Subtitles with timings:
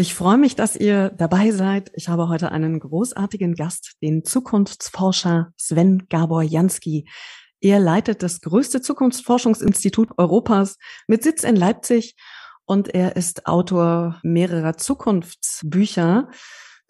[0.00, 1.90] Ich freue mich, dass ihr dabei seid.
[1.92, 7.06] Ich habe heute einen großartigen Gast, den Zukunftsforscher Sven Gabor Jansky.
[7.60, 12.14] Er leitet das größte Zukunftsforschungsinstitut Europas mit Sitz in Leipzig
[12.64, 16.30] und er ist Autor mehrerer Zukunftsbücher.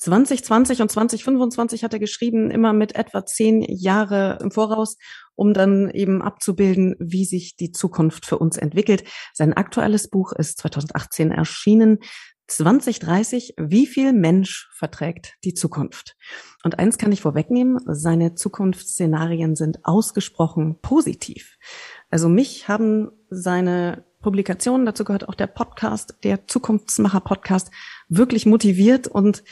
[0.00, 4.96] 2020 und 2025 hat er geschrieben, immer mit etwa zehn Jahre im Voraus,
[5.34, 9.04] um dann eben abzubilden, wie sich die Zukunft für uns entwickelt.
[9.34, 11.98] Sein aktuelles Buch ist 2018 erschienen.
[12.50, 16.16] 2030, wie viel Mensch verträgt die Zukunft?
[16.64, 21.58] Und eins kann ich vorwegnehmen, seine Zukunftsszenarien sind ausgesprochen positiv.
[22.10, 27.70] Also mich haben seine Publikationen, dazu gehört auch der Podcast, der Zukunftsmacher Podcast,
[28.08, 29.44] wirklich motiviert und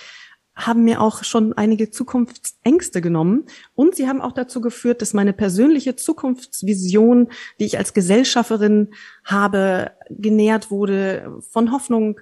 [0.57, 3.47] haben mir auch schon einige Zukunftsängste genommen.
[3.75, 7.29] Und sie haben auch dazu geführt, dass meine persönliche Zukunftsvision,
[7.61, 8.89] die ich als Gesellschafterin
[9.25, 12.19] habe, genährt wurde von Hoffnung,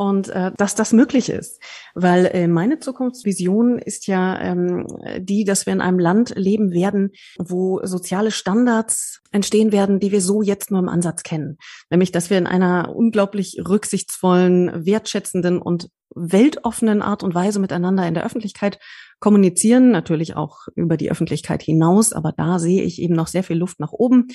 [0.00, 1.62] und äh, dass das möglich ist.
[1.94, 4.86] Weil äh, meine Zukunftsvision ist ja ähm,
[5.18, 10.22] die, dass wir in einem Land leben werden, wo soziale Standards entstehen werden, die wir
[10.22, 11.58] so jetzt nur im Ansatz kennen.
[11.90, 18.14] Nämlich, dass wir in einer unglaublich rücksichtsvollen, wertschätzenden und weltoffenen Art und Weise miteinander in
[18.14, 18.78] der Öffentlichkeit
[19.18, 23.58] kommunizieren, natürlich auch über die Öffentlichkeit hinaus, aber da sehe ich eben noch sehr viel
[23.58, 24.28] Luft nach oben.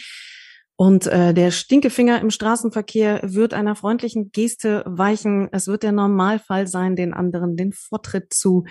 [0.78, 5.48] Und äh, der Stinkefinger im Straßenverkehr wird einer freundlichen Geste weichen.
[5.52, 8.66] Es wird der Normalfall sein, den anderen den Vortritt zu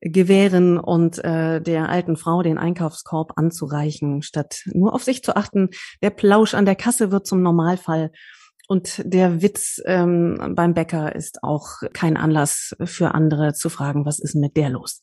[0.00, 5.70] gewähren und äh, der alten Frau den Einkaufskorb anzureichen, statt nur auf sich zu achten.
[6.02, 8.10] Der Plausch an der Kasse wird zum Normalfall.
[8.66, 14.18] Und der Witz ähm, beim Bäcker ist auch kein Anlass für andere zu fragen, was
[14.18, 15.02] ist mit der los?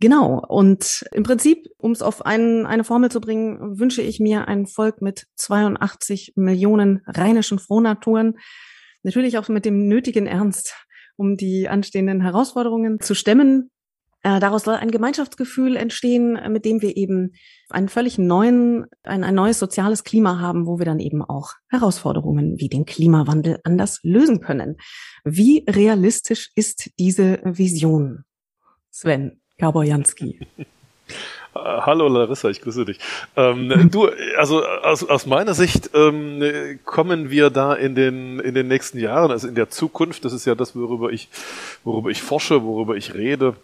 [0.00, 0.44] Genau.
[0.46, 4.66] Und im Prinzip, um es auf einen, eine Formel zu bringen, wünsche ich mir ein
[4.66, 8.36] Volk mit 82 Millionen rheinischen Frohnaturen.
[9.02, 10.74] Natürlich auch mit dem nötigen Ernst,
[11.16, 13.70] um die anstehenden Herausforderungen zu stemmen.
[14.22, 17.32] Äh, daraus soll ein Gemeinschaftsgefühl entstehen, mit dem wir eben
[17.70, 22.56] einen völlig neuen, ein, ein neues soziales Klima haben, wo wir dann eben auch Herausforderungen
[22.58, 24.76] wie den Klimawandel anders lösen können.
[25.24, 28.24] Wie realistisch ist diese Vision?
[28.90, 29.40] Sven.
[29.60, 30.38] Jaborjanski.
[31.54, 32.98] Hallo Larissa, ich grüße dich.
[33.34, 38.68] Ähm, du, also aus, aus meiner Sicht ähm, kommen wir da in den in den
[38.68, 41.30] nächsten Jahren, also in der Zukunft, das ist ja das, worüber ich
[41.82, 43.54] worüber ich forsche, worüber ich rede,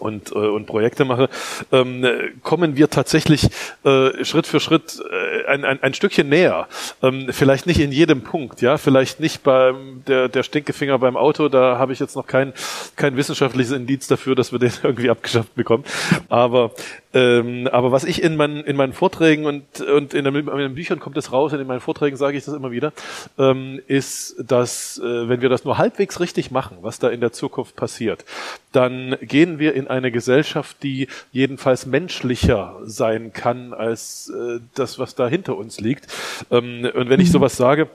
[0.00, 1.28] und, äh, und Projekte mache,
[1.70, 2.04] ähm,
[2.42, 3.48] kommen wir tatsächlich
[3.84, 6.68] äh, Schritt für Schritt äh, ein, ein, ein Stückchen näher.
[7.02, 11.48] Ähm, vielleicht nicht in jedem Punkt, ja, vielleicht nicht beim der, der Stinkefinger beim Auto,
[11.48, 12.52] da habe ich jetzt noch kein,
[12.96, 15.84] kein wissenschaftliches Indiz dafür, dass wir den irgendwie abgeschafft bekommen.
[16.28, 16.72] Aber
[17.14, 20.74] ähm, aber was ich in meinen, in meinen Vorträgen und, und in, den, in den
[20.74, 22.92] Büchern kommt es raus, und in meinen Vorträgen sage ich das immer wieder,
[23.38, 27.32] ähm, ist, dass äh, wenn wir das nur halbwegs richtig machen, was da in der
[27.32, 28.24] Zukunft passiert,
[28.72, 35.14] dann gehen wir in eine Gesellschaft, die jedenfalls menschlicher sein kann als äh, das, was
[35.14, 36.06] da hinter uns liegt.
[36.50, 37.32] Ähm, und wenn ich mhm.
[37.32, 37.88] sowas sage,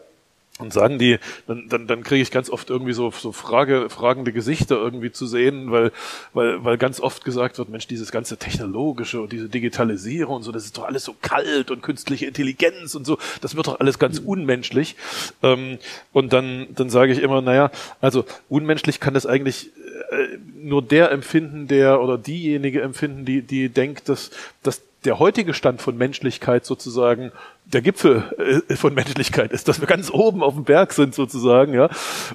[0.59, 4.33] und sagen die, dann, dann, dann kriege ich ganz oft irgendwie so, so Frage, fragende
[4.33, 5.91] Gesichter irgendwie zu sehen, weil,
[6.33, 10.51] weil, weil ganz oft gesagt wird, Mensch, dieses ganze Technologische und diese Digitalisierung und so,
[10.51, 13.99] das ist doch alles so kalt und künstliche Intelligenz und so, das wird doch alles
[13.99, 14.95] ganz unmenschlich.
[15.43, 15.77] Ähm,
[16.11, 19.71] und dann, dann sage ich immer, naja, also unmenschlich kann das eigentlich
[20.09, 24.31] äh, nur der empfinden, der oder diejenige empfinden, die, die denkt, dass,
[24.63, 27.31] dass der heutige Stand von Menschlichkeit sozusagen
[27.73, 31.73] der Gipfel äh, von Menschlichkeit ist, dass wir ganz oben auf dem Berg sind sozusagen,
[31.73, 31.89] ja,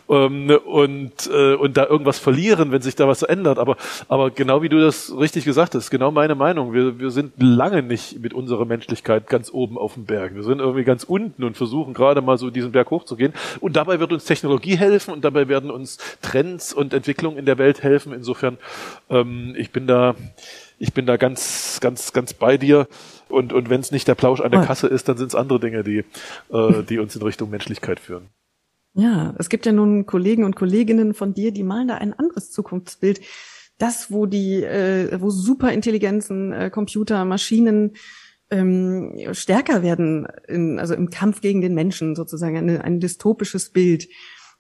[0.09, 3.59] ähm, und äh, und da irgendwas verlieren, wenn sich da was ändert.
[3.59, 3.77] Aber
[4.09, 6.75] aber genau wie du das richtig gesagt hast, genau meine Meinung.
[6.75, 10.35] Wir wir sind lange nicht mit unserer Menschlichkeit ganz oben auf dem Berg.
[10.35, 13.33] Wir sind irgendwie ganz unten und versuchen gerade mal so diesen Berg hochzugehen.
[13.61, 17.59] Und dabei wird uns Technologie helfen und dabei werden uns Trends und Entwicklungen in der
[17.59, 18.13] Welt helfen.
[18.13, 18.59] Insofern,
[19.09, 20.15] ähm, ich bin da
[20.83, 22.89] ich bin da ganz, ganz, ganz bei dir.
[23.29, 25.61] Und, und wenn es nicht der Plausch an der Kasse ist, dann sind es andere
[25.61, 26.05] Dinge, die,
[26.53, 28.31] äh, die uns in Richtung Menschlichkeit führen.
[28.95, 32.51] Ja, es gibt ja nun Kollegen und Kolleginnen von dir, die malen da ein anderes
[32.51, 33.21] Zukunftsbild.
[33.79, 37.93] Das, wo die, äh, wo Superintelligenzen, äh, Computer, Maschinen
[38.51, 44.09] ähm, stärker werden, in, also im Kampf gegen den Menschen sozusagen, ein, ein dystopisches Bild.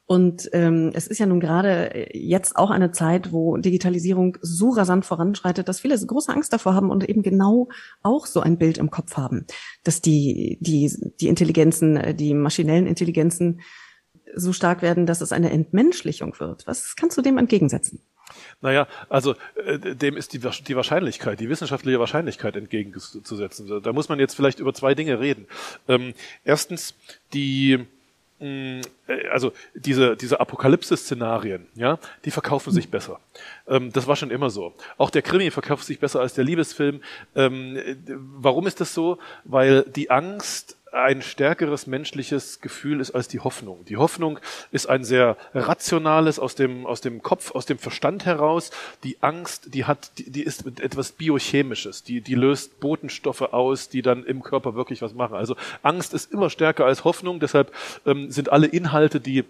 [0.06, 5.06] Und ähm, es ist ja nun gerade jetzt auch eine Zeit, wo Digitalisierung so rasant
[5.06, 7.69] voranschreitet, dass viele große Angst davor haben und eben genau
[8.02, 9.46] auch so ein Bild im Kopf haben,
[9.84, 13.60] dass die, die, die Intelligenzen, die maschinellen Intelligenzen
[14.34, 16.66] so stark werden, dass es eine Entmenschlichung wird.
[16.66, 18.00] Was kannst du dem entgegensetzen?
[18.60, 19.34] Naja, also
[19.64, 23.82] äh, dem ist die, die Wahrscheinlichkeit, die wissenschaftliche Wahrscheinlichkeit entgegenzusetzen.
[23.82, 25.46] Da muss man jetzt vielleicht über zwei Dinge reden.
[25.88, 26.14] Ähm,
[26.44, 26.94] erstens,
[27.34, 27.84] die äh,
[29.30, 33.20] also diese, diese Apokalypse-Szenarien, ja, die verkaufen sich besser.
[33.68, 34.74] Ähm, das war schon immer so.
[34.98, 37.02] Auch der Krimi verkauft sich besser als der Liebesfilm.
[37.36, 37.78] Ähm,
[38.16, 39.18] warum ist das so?
[39.44, 43.84] Weil die Angst ein stärkeres menschliches Gefühl ist als die Hoffnung.
[43.86, 44.38] Die Hoffnung
[44.70, 48.70] ist ein sehr rationales aus dem aus dem Kopf, aus dem Verstand heraus.
[49.02, 52.02] Die Angst, die hat, die, die ist etwas biochemisches.
[52.02, 55.34] Die die löst Botenstoffe aus, die dann im Körper wirklich was machen.
[55.36, 57.40] Also Angst ist immer stärker als Hoffnung.
[57.40, 57.72] Deshalb
[58.04, 59.44] ähm, sind alle Inhalte, die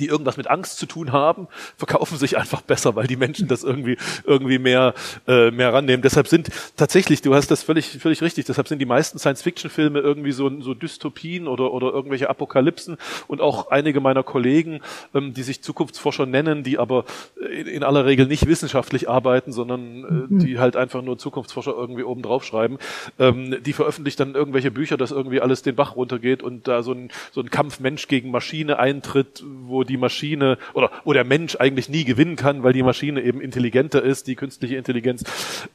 [0.00, 3.62] die irgendwas mit Angst zu tun haben, verkaufen sich einfach besser, weil die Menschen das
[3.62, 4.94] irgendwie irgendwie mehr
[5.26, 6.02] äh, mehr rannehmen.
[6.02, 8.44] Deshalb sind tatsächlich, du hast das völlig völlig richtig.
[8.46, 12.96] Deshalb sind die meisten Science-Fiction-Filme irgendwie so so Dystopien oder oder irgendwelche Apokalypsen
[13.28, 14.80] und auch einige meiner Kollegen,
[15.14, 17.04] ähm, die sich Zukunftsforscher nennen, die aber
[17.36, 22.02] in, in aller Regel nicht wissenschaftlich arbeiten, sondern äh, die halt einfach nur Zukunftsforscher irgendwie
[22.02, 22.78] oben drauf schreiben,
[23.18, 26.92] ähm, die veröffentlichen dann irgendwelche Bücher, dass irgendwie alles den Bach runtergeht und da so
[26.92, 31.56] ein so ein Kampf Mensch gegen Maschine eintritt, wo die Maschine oder wo der Mensch
[31.56, 35.24] eigentlich nie gewinnen kann, weil die Maschine eben intelligenter ist, die künstliche Intelligenz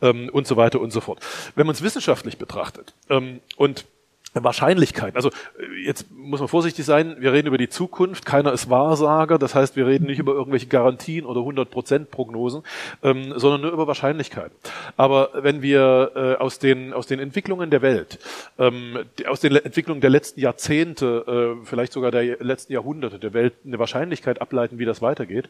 [0.01, 1.19] ähm, und so weiter und so fort.
[1.55, 3.85] Wenn man es wissenschaftlich betrachtet ähm, und
[4.33, 5.15] Wahrscheinlichkeit.
[5.15, 9.39] Also äh, jetzt muss man vorsichtig sein, wir reden über die Zukunft, keiner ist Wahrsager,
[9.39, 12.63] das heißt, wir reden nicht über irgendwelche Garantien oder 100% Prognosen,
[13.03, 14.51] ähm, sondern nur über Wahrscheinlichkeit.
[14.97, 18.19] Aber wenn wir äh, aus, den, aus den Entwicklungen der Welt,
[18.57, 23.53] ähm, aus den Entwicklungen der letzten Jahrzehnte, äh, vielleicht sogar der letzten Jahrhunderte der Welt
[23.65, 25.49] eine Wahrscheinlichkeit ableiten, wie das weitergeht,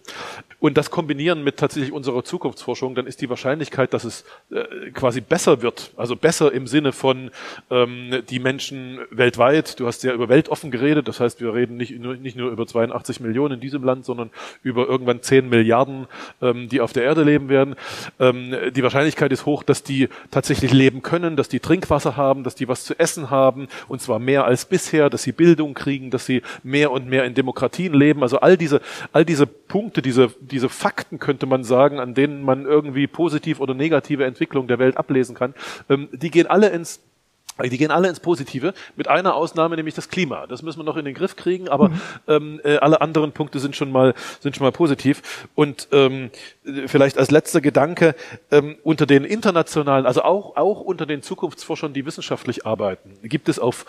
[0.59, 5.21] und das kombinieren mit tatsächlich unserer Zukunftsforschung, dann ist die Wahrscheinlichkeit, dass es äh, quasi
[5.21, 7.31] besser wird, also besser im Sinne von
[7.69, 9.80] ähm, die Menschen Menschen weltweit.
[9.80, 11.07] Du hast ja über weltoffen geredet.
[11.07, 14.30] Das heißt, wir reden nicht, nur, nicht nur über 82 Millionen in diesem Land, sondern
[14.63, 16.07] über irgendwann 10 Milliarden,
[16.42, 17.75] ähm, die auf der Erde leben werden.
[18.19, 22.56] Ähm, die Wahrscheinlichkeit ist hoch, dass die tatsächlich leben können, dass die Trinkwasser haben, dass
[22.56, 26.25] die was zu essen haben, und zwar mehr als bisher, dass sie Bildung kriegen, dass
[26.25, 28.22] sie mehr und mehr in Demokratien leben.
[28.22, 28.81] Also all diese,
[29.12, 33.74] all diese Punkte, diese, diese Fakten könnte man sagen, an denen man irgendwie positiv oder
[33.74, 35.54] negative Entwicklung der Welt ablesen kann,
[35.89, 37.01] ähm, die gehen alle ins
[37.67, 40.47] die gehen alle ins Positive, mit einer Ausnahme, nämlich das Klima.
[40.47, 42.01] Das müssen wir noch in den Griff kriegen, aber mhm.
[42.27, 45.47] ähm, äh, alle anderen Punkte sind schon mal sind schon mal positiv.
[45.56, 46.29] Und ähm,
[46.88, 48.15] vielleicht als letzter Gedanke
[48.51, 53.59] ähm, unter den internationalen, also auch auch unter den Zukunftsforschern, die wissenschaftlich arbeiten, gibt es
[53.59, 53.85] auf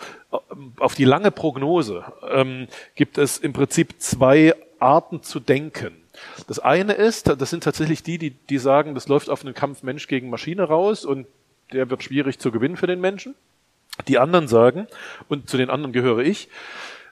[0.79, 5.93] auf die lange Prognose ähm, gibt es im Prinzip zwei Arten zu denken.
[6.47, 9.83] Das eine ist, das sind tatsächlich die, die die sagen, das läuft auf einen Kampf
[9.83, 11.27] Mensch gegen Maschine raus und
[11.71, 13.35] der wird schwierig zu gewinnen für den Menschen.
[14.07, 14.87] Die anderen sagen,
[15.29, 16.49] und zu den anderen gehöre ich,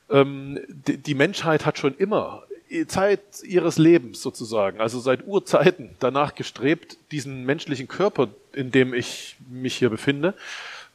[0.09, 2.43] ähm, die, die Menschheit hat schon immer
[2.87, 9.37] Zeit ihres Lebens sozusagen, also seit Urzeiten danach gestrebt, diesen menschlichen Körper, in dem ich
[9.49, 10.35] mich hier befinde,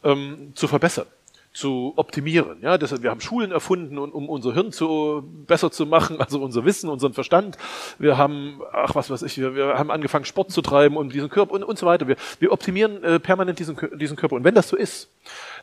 [0.04, 1.06] ähm, zu verbessern
[1.54, 2.58] zu optimieren.
[2.60, 6.64] Ja, deshalb, wir haben Schulen erfunden, um unser Hirn zu, besser zu machen, also unser
[6.64, 7.56] Wissen, unseren Verstand.
[7.98, 11.28] Wir haben, ach was weiß ich, wir, wir haben angefangen Sport zu treiben um diesen
[11.28, 12.08] Körper und, und so weiter.
[12.08, 14.34] Wir, wir optimieren äh, permanent diesen, diesen Körper.
[14.34, 15.10] Und wenn das so ist,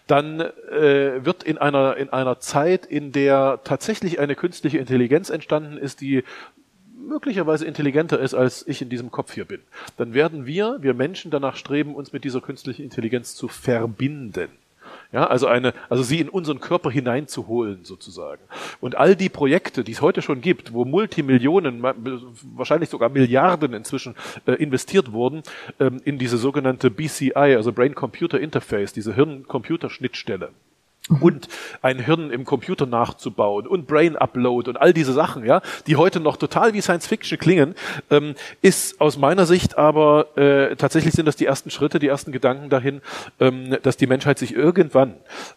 [0.08, 5.78] dann äh, wird in einer, in einer Zeit, in der tatsächlich eine künstliche Intelligenz entstanden
[5.78, 6.24] ist, die
[6.98, 9.60] möglicherweise intelligenter ist, als ich in diesem Kopf hier bin,
[9.98, 14.50] dann werden wir, wir Menschen danach streben, uns mit dieser künstlichen Intelligenz zu verbinden.
[15.12, 18.42] Ja, also eine, also sie in unseren Körper hineinzuholen sozusagen.
[18.80, 21.84] Und all die Projekte, die es heute schon gibt, wo Multimillionen,
[22.56, 24.16] wahrscheinlich sogar Milliarden inzwischen
[24.46, 25.44] äh, investiert wurden
[25.82, 30.52] ähm, in diese sogenannte BCI, also Brain Computer Interface, diese Hirn-Computer-Schnittstelle
[31.10, 31.48] und
[31.82, 36.20] ein Hirn im Computer nachzubauen und Brain Upload und all diese Sachen, ja, die heute
[36.20, 37.76] noch total wie Science Fiction klingen,
[38.12, 42.32] ähm, ist aus meiner Sicht aber äh, tatsächlich sind das die ersten Schritte, die ersten
[42.32, 43.02] Gedanken dahin,
[43.40, 45.16] ähm, dass die Menschheit sich irgendwann,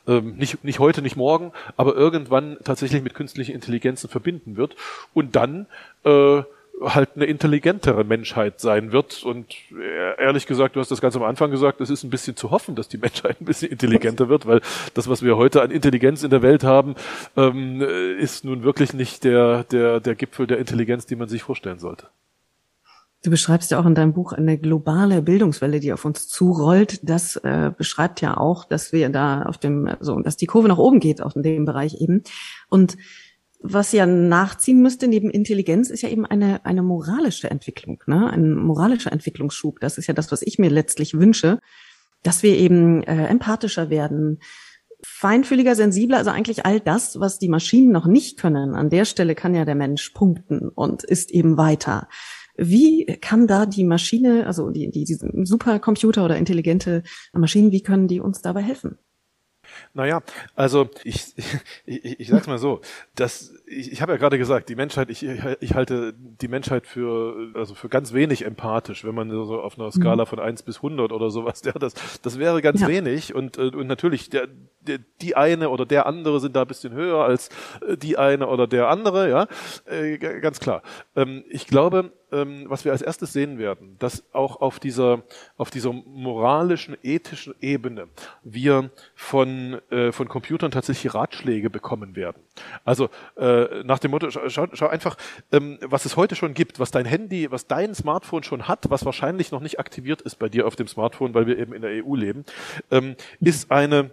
[0.09, 4.77] ähm, nicht, nicht heute, nicht morgen, aber irgendwann tatsächlich mit künstlichen Intelligenzen verbinden wird
[5.13, 5.67] und dann
[6.05, 6.43] äh,
[6.83, 9.23] halt eine intelligentere Menschheit sein wird.
[9.23, 9.55] Und
[10.19, 12.75] ehrlich gesagt, du hast das ganz am Anfang gesagt, es ist ein bisschen zu hoffen,
[12.75, 14.61] dass die Menschheit ein bisschen intelligenter wird, weil
[14.95, 16.95] das, was wir heute an Intelligenz in der Welt haben,
[17.37, 17.81] ähm,
[18.19, 22.09] ist nun wirklich nicht der, der, der Gipfel der Intelligenz, die man sich vorstellen sollte.
[23.25, 27.09] Du beschreibst ja auch in deinem Buch eine globale Bildungswelle, die auf uns zurollt.
[27.09, 30.77] Das äh, beschreibt ja auch, dass wir da auf dem, so, dass die Kurve nach
[30.77, 32.23] oben geht, auch in dem Bereich eben.
[32.69, 32.99] Und
[33.67, 38.31] was ja nachziehen müsste neben Intelligenz, ist ja eben eine, eine moralische Entwicklung, ne?
[38.31, 39.81] ein moralischer Entwicklungsschub.
[39.81, 41.61] Das ist ja das, was ich mir letztlich wünsche,
[42.23, 44.41] dass wir eben äh, empathischer werden,
[45.03, 48.75] feinfühliger, sensibler, also eigentlich all das, was die Maschinen noch nicht können.
[48.75, 52.09] An der Stelle kann ja der Mensch punkten und ist eben weiter.
[52.59, 57.03] Wie kann da die Maschine, also die, die, diese Supercomputer oder intelligente
[57.33, 58.99] Maschinen, wie können die uns dabei helfen?
[59.93, 60.23] Naja,
[60.55, 61.35] also ich,
[61.87, 62.81] ich, ich sag's mal so,
[63.15, 67.53] dass ich, ich habe ja gerade gesagt, die Menschheit, ich, ich halte die Menschheit für
[67.55, 70.29] also für ganz wenig empathisch, wenn man so auf einer Skala mhm.
[70.29, 72.89] von eins bis hundert oder sowas, ja, das, das wäre ganz ja.
[72.89, 74.55] wenig und, äh, und natürlich der, der,
[75.21, 77.49] die eine oder der andere sind da ein bisschen höher als
[77.87, 79.47] äh, die eine oder der andere, ja,
[79.87, 80.83] äh, ganz klar.
[81.17, 85.23] Ähm, ich glaube, ähm, was wir als erstes sehen werden, dass auch auf dieser,
[85.57, 88.09] auf dieser moralischen, ethischen Ebene
[88.43, 92.43] wir von, äh, von Computern tatsächlich Ratschläge bekommen werden.
[92.85, 95.17] Also nach dem Motto, schau, schau einfach,
[95.53, 99.05] ähm, was es heute schon gibt, was dein Handy, was dein Smartphone schon hat, was
[99.05, 102.05] wahrscheinlich noch nicht aktiviert ist bei dir auf dem Smartphone, weil wir eben in der
[102.05, 102.45] EU leben,
[103.41, 104.11] ist eine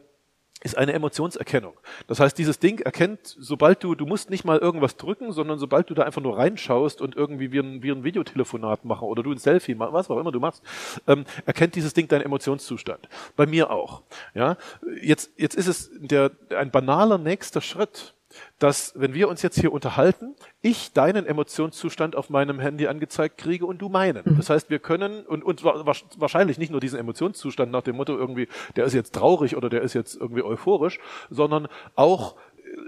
[0.64, 1.74] ist eine Emotionserkennung.
[2.08, 5.90] Das heißt, dieses Ding erkennt, sobald du, du musst nicht mal irgendwas drücken, sondern sobald
[5.90, 9.32] du da einfach nur reinschaust und irgendwie wie ein, wie ein Videotelefonat machen oder du
[9.32, 10.64] ein Selfie machst, was auch immer du machst,
[11.08, 13.10] ähm, erkennt dieses Ding deinen Emotionszustand.
[13.36, 14.04] Bei mir auch.
[14.36, 14.58] Ja,
[15.02, 18.14] jetzt, jetzt ist es der, ein banaler nächster Schritt,
[18.62, 23.66] dass, wenn wir uns jetzt hier unterhalten, ich deinen Emotionszustand auf meinem Handy angezeigt kriege
[23.66, 24.22] und du meinen.
[24.24, 24.38] Mhm.
[24.38, 28.48] Das heißt, wir können, und, und wahrscheinlich nicht nur diesen Emotionszustand nach dem Motto irgendwie,
[28.76, 31.00] der ist jetzt traurig oder der ist jetzt irgendwie euphorisch,
[31.32, 32.36] sondern auch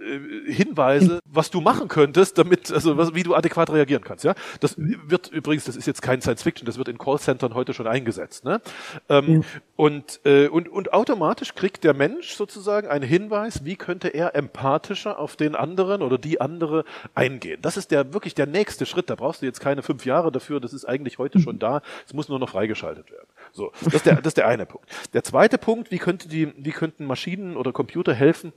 [0.01, 4.23] äh, Hinweise, was du machen könntest, damit, also was, wie du adäquat reagieren kannst.
[4.23, 7.73] Ja, das wird übrigens, das ist jetzt kein Science Fiction, das wird in Callcentern heute
[7.73, 8.45] schon eingesetzt.
[8.45, 8.61] Ne?
[9.09, 9.41] Ähm, ja.
[9.75, 15.19] Und äh, und und automatisch kriegt der Mensch sozusagen einen Hinweis, wie könnte er empathischer
[15.19, 16.85] auf den anderen oder die andere
[17.15, 17.59] eingehen.
[17.61, 19.09] Das ist der wirklich der nächste Schritt.
[19.09, 20.59] Da brauchst du jetzt keine fünf Jahre dafür.
[20.59, 21.81] Das ist eigentlich heute schon da.
[22.05, 23.27] Es muss nur noch freigeschaltet werden.
[23.51, 24.87] So, das ist der, das ist der eine Punkt.
[25.13, 28.53] Der zweite Punkt: Wie könnte die, wie könnten Maschinen oder Computer helfen?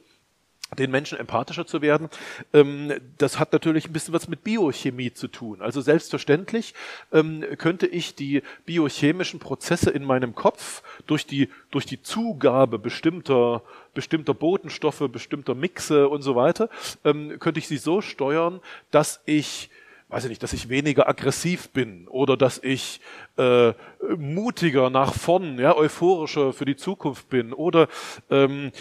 [0.79, 2.09] Den Menschen empathischer zu werden.
[2.53, 5.63] Ähm, das hat natürlich ein bisschen was mit Biochemie zu tun.
[5.63, 6.75] Also selbstverständlich
[7.13, 13.63] ähm, könnte ich die biochemischen Prozesse in meinem Kopf durch die, durch die Zugabe bestimmter,
[13.95, 16.69] bestimmter Botenstoffe, bestimmter Mixe und so weiter,
[17.05, 19.71] ähm, könnte ich sie so steuern, dass ich
[20.09, 23.01] weiß ich nicht, dass ich weniger aggressiv bin oder dass ich
[23.39, 23.73] äh,
[24.17, 27.89] mutiger nach vorn, ja, euphorischer für die Zukunft bin oder
[28.31, 28.73] ähm,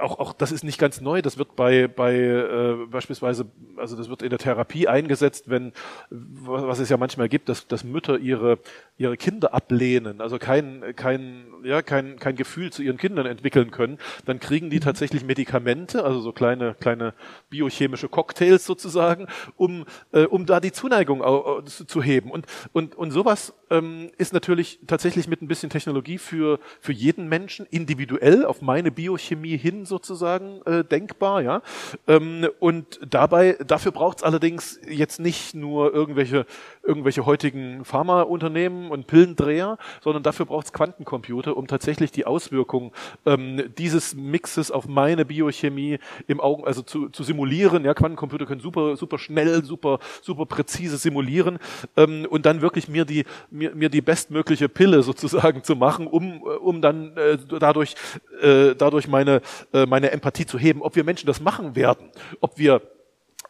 [0.00, 4.08] auch, auch das ist nicht ganz neu, das wird bei, bei äh, beispielsweise, also das
[4.08, 5.72] wird in der Therapie eingesetzt, wenn,
[6.10, 8.58] was es ja manchmal gibt, dass, dass Mütter ihre,
[8.96, 13.98] ihre Kinder ablehnen, also kein, kein, ja, kein, kein Gefühl zu ihren Kindern entwickeln können,
[14.26, 14.82] dann kriegen die mhm.
[14.82, 17.14] tatsächlich Medikamente, also so kleine, kleine
[17.50, 19.26] biochemische Cocktails sozusagen,
[19.56, 21.22] um, äh, um da die Zuneigung
[21.66, 22.30] zu heben.
[22.30, 27.28] Und, und, und sowas ähm, ist natürlich tatsächlich mit ein bisschen Technologie für, für jeden
[27.28, 31.62] Menschen individuell auf meine Biochemie hin sozusagen äh, denkbar, ja.
[32.06, 36.46] Ähm, und dabei, dafür braucht es allerdings jetzt nicht nur irgendwelche,
[36.82, 42.92] irgendwelche heutigen Pharmaunternehmen und Pillendreher, sondern dafür braucht es Quantencomputer, um tatsächlich die Auswirkungen
[43.26, 47.84] ähm, dieses Mixes auf meine Biochemie im Augen, also zu, zu simulieren.
[47.84, 51.58] Ja, Quantencomputer können super, super schnell, super, super präzise simulieren
[51.96, 54.00] ähm, und dann wirklich mir die, mir, mir die
[54.42, 57.94] bestmögliche Pille sozusagen zu machen, um, äh, um dann äh, dadurch,
[58.40, 59.40] äh, dadurch meine,
[59.72, 60.82] äh, meine Empathie zu heben.
[60.82, 62.82] Ob wir Menschen das machen werden, ob wir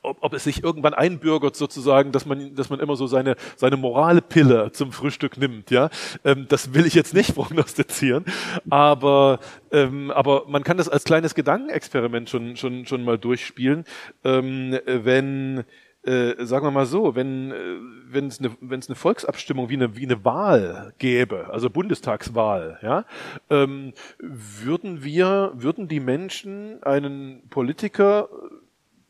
[0.05, 3.77] ob, ob es sich irgendwann einbürgert sozusagen, dass man, dass man immer so seine, seine
[3.77, 5.91] Moralpille zum Frühstück nimmt, ja.
[6.25, 8.25] Ähm, das will ich jetzt nicht prognostizieren,
[8.69, 9.39] aber,
[9.71, 13.85] ähm, aber man kann das als kleines Gedankenexperiment schon, schon, schon mal durchspielen,
[14.25, 15.63] ähm, wenn,
[16.05, 17.77] äh, sagen wir mal so, wenn äh,
[18.09, 23.05] wenn es eine wenn eine Volksabstimmung wie eine wie eine Wahl gäbe, also Bundestagswahl, ja,
[23.51, 28.29] ähm, würden wir würden die Menschen einen Politiker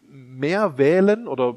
[0.07, 1.57] mehr wählen oder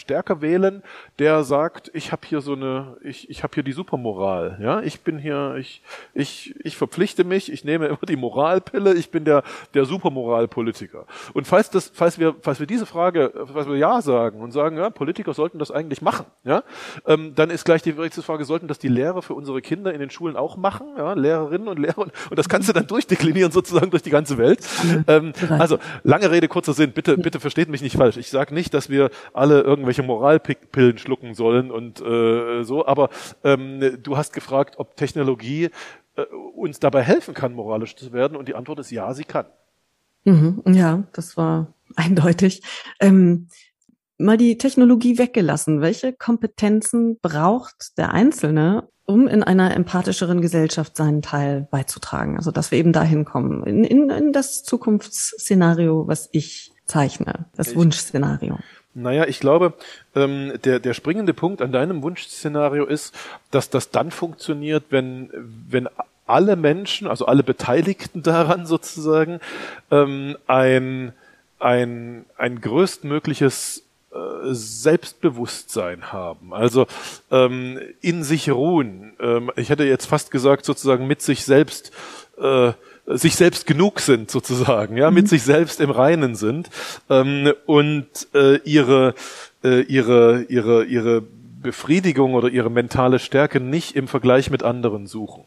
[0.00, 0.82] stärker wählen,
[1.18, 5.00] der sagt, ich habe hier so eine, ich, ich habe hier die Supermoral, ja, ich
[5.02, 5.82] bin hier, ich,
[6.14, 9.42] ich, ich verpflichte mich, ich nehme immer die Moralpille, ich bin der,
[9.74, 11.06] der Supermoralpolitiker.
[11.34, 14.76] Und falls das, falls wir, falls wir diese Frage, falls wir ja sagen und sagen,
[14.76, 16.62] ja, Politiker sollten das eigentlich machen, ja,
[17.06, 20.00] ähm, dann ist gleich die nächste Frage, sollten das die Lehrer für unsere Kinder in
[20.00, 23.90] den Schulen auch machen, ja, Lehrerinnen und Lehrer, und das kannst du dann durchdeklinieren sozusagen
[23.90, 24.60] durch die ganze Welt.
[25.06, 28.16] Ähm, also, lange Rede, kurzer Sinn, bitte, bitte versteht mich nicht falsch.
[28.16, 32.86] Ich sage nicht, dass wir alle irgendwie irgendwelche Moralpillen schlucken sollen und äh, so.
[32.86, 33.10] Aber
[33.44, 35.70] ähm, du hast gefragt, ob Technologie
[36.16, 36.22] äh,
[36.54, 38.36] uns dabei helfen kann, moralisch zu werden.
[38.36, 39.46] Und die Antwort ist ja, sie kann.
[40.24, 42.62] Mhm, ja, das war eindeutig.
[43.00, 43.48] Ähm,
[44.18, 45.80] mal die Technologie weggelassen.
[45.80, 52.36] Welche Kompetenzen braucht der Einzelne, um in einer empathischeren Gesellschaft seinen Teil beizutragen?
[52.36, 57.68] Also, dass wir eben dahin kommen, in, in, in das Zukunftsszenario, was ich zeichne, das
[57.68, 58.58] ich, Wunschszenario.
[58.94, 59.74] Naja, ich glaube,
[60.16, 63.14] ähm, der, der springende Punkt an deinem Wunschszenario ist,
[63.50, 65.30] dass das dann funktioniert, wenn,
[65.68, 65.88] wenn
[66.26, 69.40] alle Menschen, also alle Beteiligten daran sozusagen,
[69.90, 71.12] ähm, ein,
[71.58, 76.88] ein, ein größtmögliches äh, Selbstbewusstsein haben, also
[77.30, 79.12] ähm, in sich ruhen.
[79.20, 81.92] Ähm, ich hätte jetzt fast gesagt, sozusagen mit sich selbst
[82.38, 82.72] äh,
[83.16, 85.14] sich selbst genug sind sozusagen, ja, mhm.
[85.14, 86.70] mit sich selbst im Reinen sind
[87.08, 89.14] ähm, und äh, ihre
[89.64, 91.22] äh, ihre ihre ihre
[91.62, 95.44] Befriedigung oder ihre mentale Stärke nicht im Vergleich mit anderen suchen.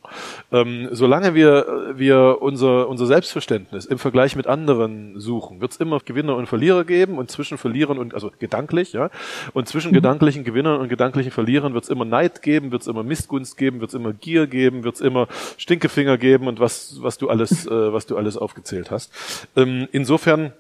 [0.52, 6.00] Ähm, solange wir, wir unser, unser Selbstverständnis im Vergleich mit anderen suchen, wird es immer
[6.00, 9.10] Gewinner und Verlierer geben und zwischen Verlierern und, also gedanklich, ja,
[9.54, 9.96] und zwischen mhm.
[9.96, 13.82] gedanklichen Gewinnern und gedanklichen Verlierern wird es immer Neid geben, wird es immer Missgunst geben,
[13.82, 15.28] wird es immer Gier geben, wird es immer
[15.58, 19.12] Stinkefinger geben und was, was du alles, äh, was du alles aufgezählt hast.
[19.56, 20.54] Ähm, insofern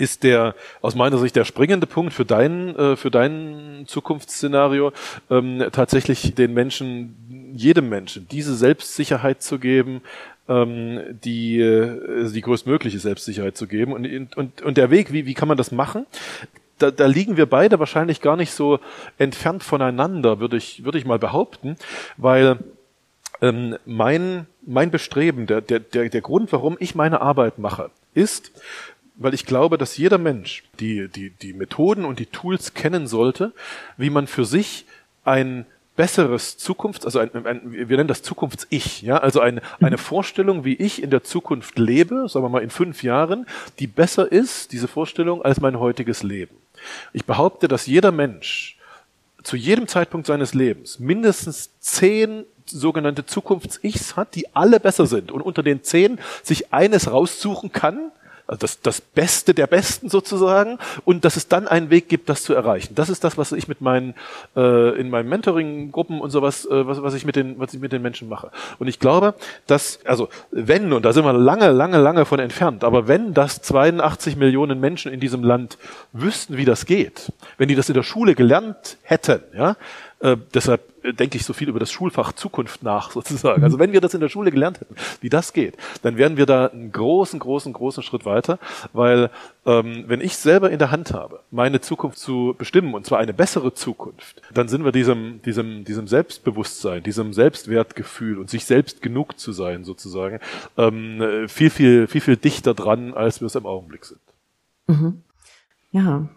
[0.00, 4.92] ist der aus meiner Sicht der springende Punkt für dein äh, für dein Zukunftsszenario
[5.30, 10.02] ähm, tatsächlich den Menschen jedem Menschen diese Selbstsicherheit zu geben
[10.50, 13.92] ähm, die äh, die größtmögliche Selbstsicherheit zu geben.
[13.92, 16.06] Und und und der Weg wie wie kann man das machen?
[16.78, 18.80] Da, da liegen wir beide wahrscheinlich gar nicht so
[19.18, 21.76] entfernt voneinander würde ich würde ich mal behaupten
[22.16, 22.58] weil
[23.42, 28.50] ähm, mein mein Bestreben der der der der Grund warum ich meine Arbeit mache ist
[29.20, 33.52] weil ich glaube, dass jeder Mensch die, die, die Methoden und die Tools kennen sollte,
[33.98, 34.86] wie man für sich
[35.24, 40.64] ein besseres Zukunfts, also ein, ein, wir nennen das Zukunfts-Ich, ja, also eine, eine Vorstellung,
[40.64, 43.46] wie ich in der Zukunft lebe, sagen wir mal in fünf Jahren,
[43.78, 46.56] die besser ist, diese Vorstellung, als mein heutiges Leben.
[47.12, 48.78] Ich behaupte, dass jeder Mensch
[49.42, 55.42] zu jedem Zeitpunkt seines Lebens mindestens zehn sogenannte Zukunfts-Ichs hat, die alle besser sind und
[55.42, 58.12] unter den zehn sich eines raussuchen kann,
[58.50, 62.42] also das, das Beste der Besten sozusagen, und dass es dann einen Weg gibt, das
[62.42, 62.96] zu erreichen.
[62.96, 64.14] Das ist das, was ich mit meinen
[64.56, 67.92] äh, in meinen Mentoring-Gruppen und sowas, äh, was, was ich mit den, was ich mit
[67.92, 68.50] den Menschen mache.
[68.80, 69.34] Und ich glaube,
[69.68, 73.62] dass also wenn und da sind wir lange, lange, lange von entfernt, aber wenn das
[73.62, 75.78] 82 Millionen Menschen in diesem Land
[76.12, 79.76] wüssten, wie das geht, wenn die das in der Schule gelernt hätten, ja,
[80.20, 83.64] äh, deshalb denke ich so viel über das Schulfach Zukunft nach, sozusagen.
[83.64, 86.46] Also wenn wir das in der Schule gelernt hätten, wie das geht, dann wären wir
[86.46, 88.58] da einen großen, großen, großen Schritt weiter,
[88.92, 89.30] weil
[89.66, 93.32] ähm, wenn ich selber in der Hand habe, meine Zukunft zu bestimmen, und zwar eine
[93.32, 99.38] bessere Zukunft, dann sind wir diesem, diesem, diesem Selbstbewusstsein, diesem Selbstwertgefühl und sich selbst genug
[99.38, 100.40] zu sein, sozusagen,
[100.76, 104.20] ähm, viel, viel, viel, viel dichter dran, als wir es im Augenblick sind.
[104.86, 105.22] Mhm.
[105.92, 106.28] Ja,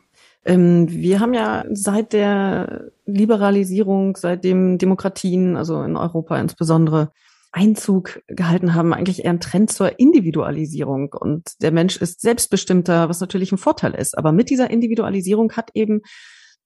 [0.46, 7.12] ähm, wir haben ja seit der Liberalisierung, seitdem Demokratien, also in Europa insbesondere,
[7.52, 11.14] Einzug gehalten haben, eigentlich eher ein Trend zur Individualisierung.
[11.14, 14.18] Und der Mensch ist selbstbestimmter, was natürlich ein Vorteil ist.
[14.18, 16.02] Aber mit dieser Individualisierung hat eben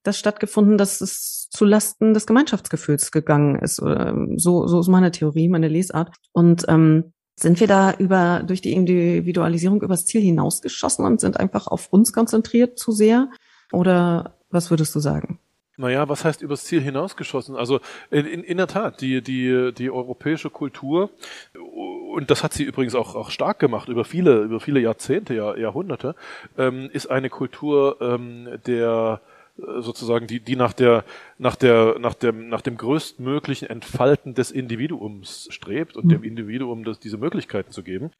[0.03, 3.75] das stattgefunden, dass es zu Lasten des Gemeinschaftsgefühls gegangen ist.
[3.75, 6.15] So, so ist meine Theorie, meine Lesart.
[6.31, 11.67] Und ähm, sind wir da über durch die Individualisierung übers Ziel hinausgeschossen und sind einfach
[11.67, 13.29] auf uns konzentriert zu sehr?
[13.71, 15.39] Oder was würdest du sagen?
[15.79, 17.55] Naja, was heißt übers Ziel hinausgeschossen?
[17.55, 21.11] Also in, in, in der Tat, die, die, die europäische Kultur,
[21.53, 25.55] und das hat sie übrigens auch, auch stark gemacht über viele, über viele Jahrzehnte, Jahr,
[25.55, 26.15] Jahrhunderte,
[26.57, 29.21] ähm, ist eine Kultur ähm, der
[29.59, 31.03] äh, sozusagen die die nach der
[31.37, 36.09] nach der nach dem nach dem größtmöglichen Entfalten des Individuums strebt und mhm.
[36.09, 38.11] dem Individuum das, diese Möglichkeiten zu geben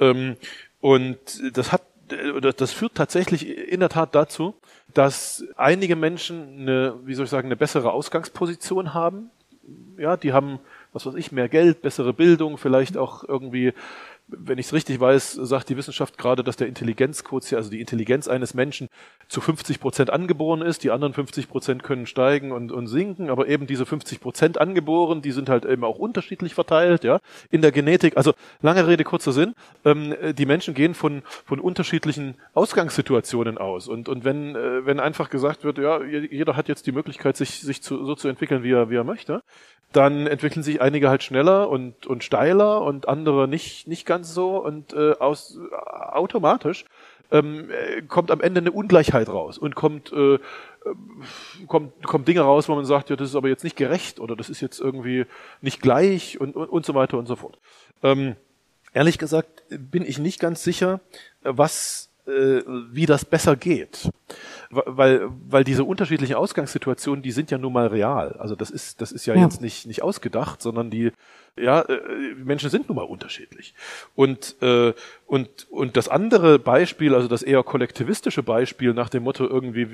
[0.00, 0.36] ähm,
[0.80, 1.18] und
[1.56, 1.82] das hat
[2.56, 4.54] das führt tatsächlich in der Tat dazu,
[4.94, 9.30] dass einige Menschen eine, wie soll ich sagen, eine bessere Ausgangsposition haben.
[9.98, 10.60] Ja, die haben,
[10.92, 13.72] was weiß ich, mehr Geld, bessere Bildung, vielleicht auch irgendwie
[14.28, 18.26] wenn ich es richtig weiß, sagt die Wissenschaft gerade, dass der Intelligenzquotient, also die Intelligenz
[18.26, 18.88] eines Menschen
[19.28, 20.82] zu 50 Prozent angeboren ist.
[20.82, 25.22] Die anderen 50 Prozent können steigen und, und sinken, aber eben diese 50 Prozent angeboren,
[25.22, 28.16] die sind halt eben auch unterschiedlich verteilt, ja, in der Genetik.
[28.16, 29.54] Also lange Rede, kurzer Sinn.
[29.84, 33.86] Ähm, die Menschen gehen von, von unterschiedlichen Ausgangssituationen aus.
[33.86, 37.60] Und, und wenn, äh, wenn einfach gesagt wird, ja, jeder hat jetzt die Möglichkeit, sich,
[37.60, 39.42] sich zu, so zu entwickeln, wie er, wie er möchte,
[39.92, 44.58] dann entwickeln sich einige halt schneller und, und steiler und andere nicht, nicht ganz so
[44.58, 46.84] und äh, aus, äh, automatisch
[47.30, 50.38] ähm, äh, kommt am Ende eine Ungleichheit raus und kommt, äh, äh,
[51.66, 54.36] kommt, kommt Dinge raus, wo man sagt, ja, das ist aber jetzt nicht gerecht oder
[54.36, 55.26] das ist jetzt irgendwie
[55.60, 57.58] nicht gleich und, und, und so weiter und so fort.
[58.02, 58.36] Ähm,
[58.92, 61.00] ehrlich gesagt bin ich nicht ganz sicher,
[61.42, 64.10] was, wie das besser geht
[64.70, 68.36] weil, weil diese unterschiedlichen Ausgangssituationen, die sind ja nun mal real.
[68.38, 69.42] Also das ist, das ist ja, ja.
[69.42, 71.12] jetzt nicht, nicht ausgedacht, sondern die,
[71.58, 72.00] ja, äh,
[72.36, 73.74] Menschen sind nun mal unterschiedlich.
[74.14, 74.92] Und, äh,
[75.26, 79.86] und, und das andere Beispiel, also das eher kollektivistische Beispiel nach dem Motto irgendwie,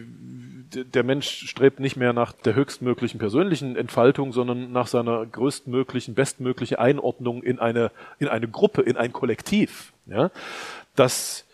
[0.74, 6.78] der Mensch strebt nicht mehr nach der höchstmöglichen persönlichen Entfaltung, sondern nach seiner größtmöglichen, bestmöglichen
[6.78, 9.92] Einordnung in eine, in eine Gruppe, in ein Kollektiv.
[10.06, 10.30] Ja?
[10.96, 11.44] Das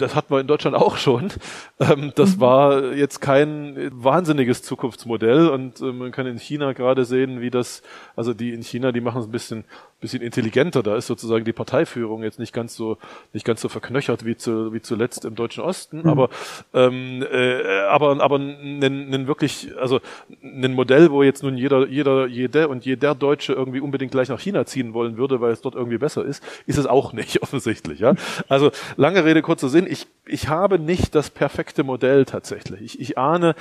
[0.00, 1.30] das hat man in Deutschland auch schon.
[1.78, 2.40] Ähm, das mhm.
[2.40, 7.82] war jetzt kein wahnsinniges Zukunftsmodell und äh, man kann in China gerade sehen, wie das,
[8.16, 9.64] also die in China, die machen es ein bisschen,
[10.00, 10.82] bisschen intelligenter.
[10.82, 12.98] Da ist sozusagen die Parteiführung jetzt nicht ganz so,
[13.32, 16.08] nicht ganz so verknöchert wie zu, wie zuletzt im Deutschen Osten, mhm.
[16.08, 16.28] aber,
[16.74, 20.00] ähm, äh, aber, aber ein wirklich, also
[20.42, 24.40] ein Modell, wo jetzt nun jeder, jeder, jeder und jeder Deutsche irgendwie unbedingt gleich nach
[24.40, 28.00] China ziehen wollen würde, weil es dort irgendwie besser ist, ist es auch nicht offensichtlich.
[28.00, 28.14] Ja,
[28.48, 32.80] also lange Rede kurzer Sinn ich, ich habe nicht das perfekte Modell tatsächlich.
[32.82, 33.54] Ich, ich ahne,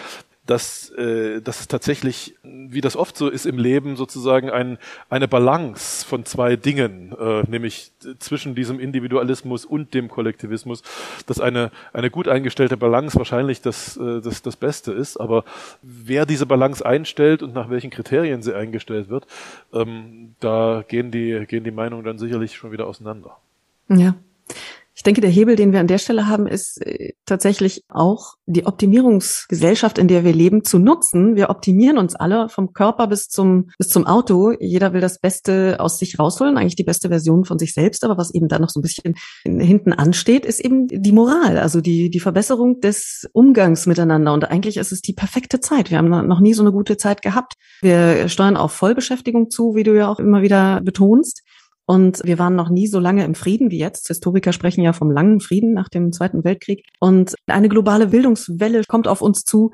[0.49, 5.27] dass, äh, dass es tatsächlich, wie das oft so ist im Leben, sozusagen ein, eine
[5.27, 10.81] Balance von zwei Dingen, äh, nämlich zwischen diesem Individualismus und dem Kollektivismus,
[11.27, 15.17] dass eine, eine gut eingestellte Balance wahrscheinlich das, äh, das, das Beste ist.
[15.17, 15.43] Aber
[15.83, 19.27] wer diese Balance einstellt und nach welchen Kriterien sie eingestellt wird,
[19.71, 23.37] ähm, da gehen die, gehen die Meinungen dann sicherlich schon wieder auseinander.
[23.87, 24.15] Ja.
[24.99, 28.65] Ich denke, der Hebel, den wir an der Stelle haben, ist äh, tatsächlich auch die
[28.65, 31.37] Optimierungsgesellschaft, in der wir leben, zu nutzen.
[31.37, 34.51] Wir optimieren uns alle vom Körper bis zum, bis zum Auto.
[34.59, 38.03] Jeder will das Beste aus sich rausholen, eigentlich die beste Version von sich selbst.
[38.03, 41.79] Aber was eben da noch so ein bisschen hinten ansteht, ist eben die Moral, also
[41.79, 44.33] die, die Verbesserung des Umgangs miteinander.
[44.33, 45.91] Und eigentlich ist es die perfekte Zeit.
[45.91, 47.53] Wir haben noch nie so eine gute Zeit gehabt.
[47.81, 51.43] Wir steuern auf Vollbeschäftigung zu, wie du ja auch immer wieder betonst.
[51.89, 54.09] Und wir waren noch nie so lange im Frieden wie jetzt.
[54.09, 56.85] Historiker sprechen ja vom langen Frieden nach dem Zweiten Weltkrieg.
[56.99, 59.71] Und eine globale Bildungswelle kommt auf uns zu.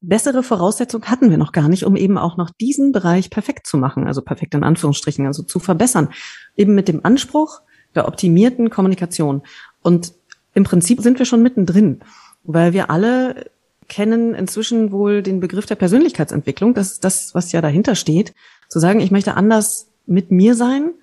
[0.00, 3.76] Bessere Voraussetzungen hatten wir noch gar nicht, um eben auch noch diesen Bereich perfekt zu
[3.76, 6.08] machen, also perfekt in Anführungsstrichen, also zu verbessern.
[6.56, 7.60] Eben mit dem Anspruch
[7.94, 9.42] der optimierten Kommunikation.
[9.82, 10.14] Und
[10.54, 12.00] im Prinzip sind wir schon mittendrin,
[12.44, 13.50] weil wir alle
[13.88, 16.72] kennen inzwischen wohl den Begriff der Persönlichkeitsentwicklung.
[16.72, 18.32] Das ist das, was ja dahinter steht.
[18.70, 20.94] Zu sagen, ich möchte anders mit mir sein,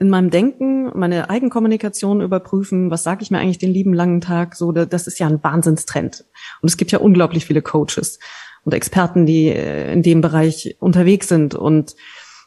[0.00, 4.56] in meinem Denken meine Eigenkommunikation überprüfen, was sage ich mir eigentlich den lieben langen Tag,
[4.56, 6.24] so das ist ja ein Wahnsinnstrend.
[6.62, 8.18] Und es gibt ja unglaublich viele Coaches
[8.64, 11.94] und Experten, die äh, in dem Bereich unterwegs sind und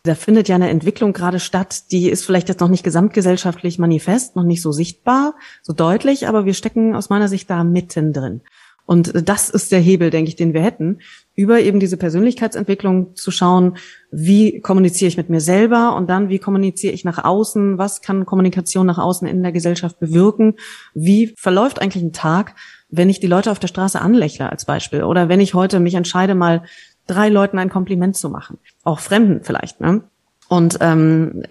[0.06, 4.36] da findet ja eine Entwicklung gerade statt, die ist vielleicht jetzt noch nicht gesamtgesellschaftlich manifest,
[4.36, 8.42] noch nicht so sichtbar, so deutlich, aber wir stecken aus meiner Sicht da mittendrin.
[8.86, 11.00] Und das ist der Hebel, denke ich, den wir hätten,
[11.36, 13.78] über eben diese Persönlichkeitsentwicklung zu schauen,
[14.16, 18.28] wie kommuniziere ich mit mir selber und dann, wie kommuniziere ich nach außen, was kann
[18.28, 20.56] Kommunikation nach außen in der Gesellschaft bewirken,
[20.94, 22.56] wie verläuft eigentlich ein Tag,
[22.90, 25.04] wenn ich die Leute auf der Straße anlächle als Beispiel?
[25.04, 26.62] Oder wenn ich heute mich entscheide, mal
[27.08, 30.04] drei Leuten ein Kompliment zu machen, auch Fremden vielleicht, ne?
[30.50, 31.42] Und ähm,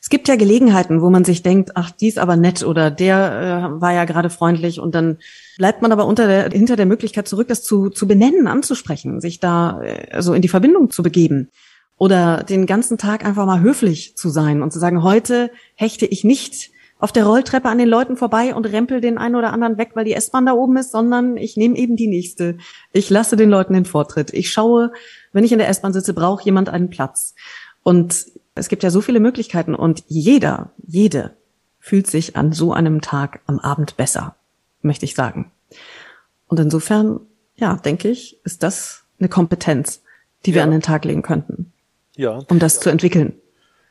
[0.00, 3.72] es gibt ja Gelegenheiten, wo man sich denkt, ach, die ist aber nett oder der
[3.76, 4.80] äh, war ja gerade freundlich.
[4.80, 5.18] Und dann
[5.58, 9.40] bleibt man aber unter der, hinter der Möglichkeit zurück, das zu, zu benennen, anzusprechen, sich
[9.40, 11.50] da äh, so in die Verbindung zu begeben
[11.98, 16.24] oder den ganzen Tag einfach mal höflich zu sein und zu sagen, heute hechte ich
[16.24, 19.90] nicht auf der Rolltreppe an den Leuten vorbei und rempel den einen oder anderen weg,
[19.94, 22.58] weil die S-Bahn da oben ist, sondern ich nehme eben die nächste.
[22.92, 24.32] Ich lasse den Leuten den Vortritt.
[24.32, 24.92] Ich schaue,
[25.32, 27.34] wenn ich in der S-Bahn sitze, braucht jemand einen Platz.
[27.84, 31.36] Und es gibt ja so viele Möglichkeiten und jeder, jede
[31.78, 34.36] fühlt sich an so einem Tag am Abend besser,
[34.82, 35.52] möchte ich sagen.
[36.48, 37.20] Und insofern,
[37.54, 40.02] ja, denke ich, ist das eine Kompetenz,
[40.44, 40.64] die wir ja.
[40.64, 41.72] an den Tag legen könnten.
[42.18, 42.40] Ja.
[42.48, 43.34] Um das zu entwickeln.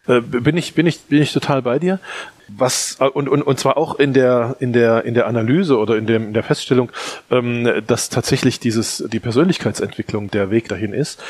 [0.06, 2.00] Äh, bin ich, bin ich, bin ich total bei dir
[2.48, 6.08] was und, und, und zwar auch in der in der in der Analyse oder in
[6.08, 6.92] dem in der Feststellung,
[7.30, 11.22] ähm, dass tatsächlich dieses die Persönlichkeitsentwicklung der Weg dahin ist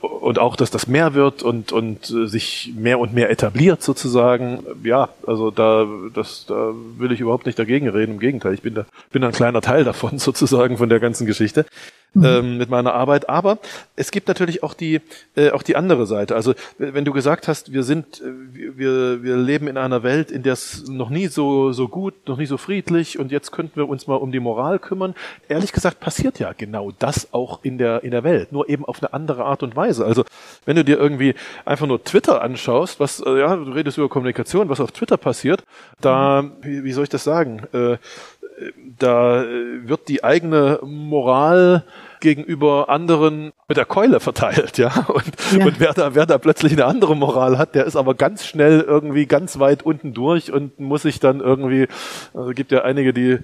[0.00, 4.64] und auch, dass das mehr wird und und äh, sich mehr und mehr etabliert sozusagen.
[4.82, 8.12] Ja, also da das da will ich überhaupt nicht dagegen reden.
[8.12, 11.66] Im Gegenteil, ich bin da bin ein kleiner Teil davon sozusagen von der ganzen Geschichte
[12.14, 12.24] mhm.
[12.24, 13.28] ähm, mit meiner Arbeit.
[13.28, 13.58] Aber
[13.94, 15.00] es gibt natürlich auch die
[15.36, 16.34] äh, auch die andere Seite.
[16.34, 20.42] Also wenn du gesagt hast, wir sind äh, wir wir leben in einer Welt, in
[20.42, 23.88] der es noch nie so so gut, noch nie so friedlich und jetzt könnten wir
[23.88, 25.14] uns mal um die Moral kümmern.
[25.48, 29.02] Ehrlich gesagt passiert ja genau das auch in der in der Welt, nur eben auf
[29.02, 30.04] eine andere Art und Weise.
[30.04, 30.24] Also
[30.64, 34.68] wenn du dir irgendwie einfach nur Twitter anschaust, was äh, ja du redest über Kommunikation,
[34.68, 35.64] was auf Twitter passiert,
[36.00, 37.62] da wie, wie soll ich das sagen?
[37.72, 37.98] Äh,
[38.98, 41.84] da äh, wird die eigene Moral
[42.20, 45.06] gegenüber anderen mit der Keule verteilt, ja.
[45.08, 45.24] Und,
[45.56, 45.66] ja.
[45.66, 48.80] und wer da, wer da plötzlich eine andere Moral hat, der ist aber ganz schnell
[48.80, 51.88] irgendwie ganz weit unten durch und muss sich dann irgendwie,
[52.32, 53.40] also gibt ja einige, die äh,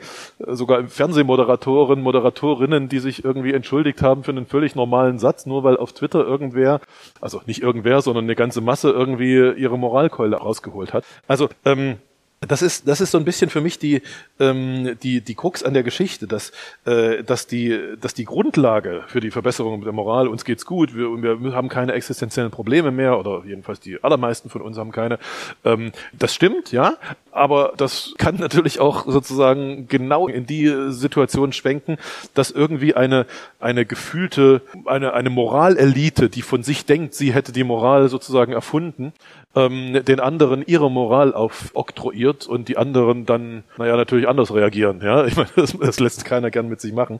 [0.48, 5.76] sogar Fernsehmoderatoren, Moderatorinnen, die sich irgendwie entschuldigt haben für einen völlig normalen Satz, nur weil
[5.76, 6.80] auf Twitter irgendwer,
[7.20, 11.04] also nicht irgendwer, sondern eine ganze Masse irgendwie ihre Moralkeule rausgeholt hat.
[11.28, 11.98] Also, ähm,
[12.46, 14.02] das ist, das ist so ein bisschen für mich die,
[14.40, 16.52] ähm, die, die Krux an der Geschichte, dass,
[16.84, 21.22] äh, dass, die, dass die Grundlage für die Verbesserung der Moral, uns geht's gut, wir,
[21.22, 25.18] wir haben keine existenziellen Probleme mehr, oder jedenfalls die allermeisten von uns haben keine.
[25.64, 26.96] Ähm, das stimmt, ja,
[27.30, 31.96] aber das kann natürlich auch sozusagen genau in die Situation schwenken,
[32.34, 33.26] dass irgendwie eine,
[33.60, 39.12] eine gefühlte, eine, eine Moralelite, die von sich denkt, sie hätte die Moral sozusagen erfunden,
[39.54, 45.00] ähm, den anderen ihre Moral aufoktroyiert und die anderen dann, naja, natürlich anders reagieren.
[45.02, 47.18] Ja, ich meine, das, das lässt keiner gern mit sich machen.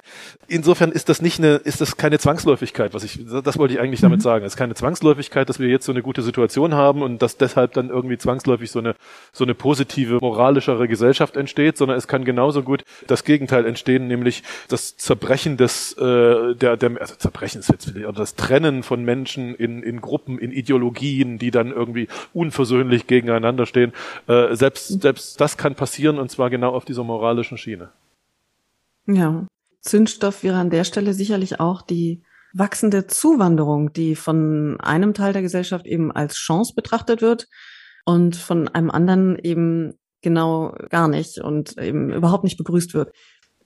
[0.48, 4.00] Insofern ist das nicht eine, ist das keine Zwangsläufigkeit, was ich, das wollte ich eigentlich
[4.00, 4.22] damit mhm.
[4.22, 4.44] sagen.
[4.44, 7.72] Es ist keine Zwangsläufigkeit, dass wir jetzt so eine gute Situation haben und dass deshalb
[7.74, 8.94] dann irgendwie zwangsläufig so eine,
[9.32, 14.42] so eine positive, moralischere Gesellschaft entsteht, sondern es kann genauso gut das Gegenteil entstehen, nämlich
[14.68, 19.54] das Zerbrechen des, äh, der, der, also Zerbrechen ist jetzt, oder das Trennen von Menschen
[19.54, 23.92] in, in Gruppen, in Ideologien, die dann irgendwie unversöhnlich gegeneinander stehen.
[24.26, 27.90] Äh, selbst, selbst das kann passieren und zwar genau auf dieser moralischen Schiene.
[29.06, 29.46] Ja.
[29.80, 35.42] Zündstoff wäre an der Stelle sicherlich auch die wachsende Zuwanderung, die von einem Teil der
[35.42, 37.48] Gesellschaft eben als Chance betrachtet wird
[38.04, 43.12] und von einem anderen eben genau gar nicht und eben überhaupt nicht begrüßt wird.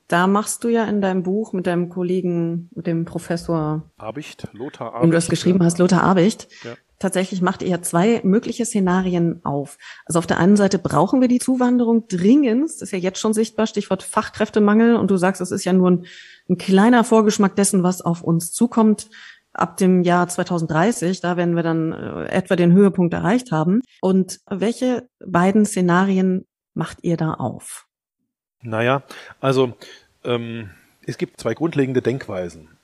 [0.09, 4.89] Da machst du ja in deinem Buch mit deinem Kollegen, mit dem Professor Abicht, Lothar
[4.89, 5.03] Abicht.
[5.03, 9.79] Und du das geschrieben hast, Lothar Abicht, ja tatsächlich macht ihr zwei mögliche Szenarien auf.
[10.07, 13.33] Also auf der einen Seite brauchen wir die Zuwanderung dringend, das ist ja jetzt schon
[13.33, 16.07] sichtbar, Stichwort Fachkräftemangel, und du sagst, es ist ja nur ein,
[16.49, 19.09] ein kleiner Vorgeschmack dessen, was auf uns zukommt
[19.53, 23.83] ab dem Jahr 2030, da werden wir dann äh, etwa den Höhepunkt erreicht haben.
[24.01, 27.87] Und welche beiden Szenarien macht ihr da auf?
[28.63, 29.05] Naja,
[29.41, 29.75] also
[30.25, 30.71] ähm,
[31.07, 32.76] es gibt zwei grundlegende Denkweisen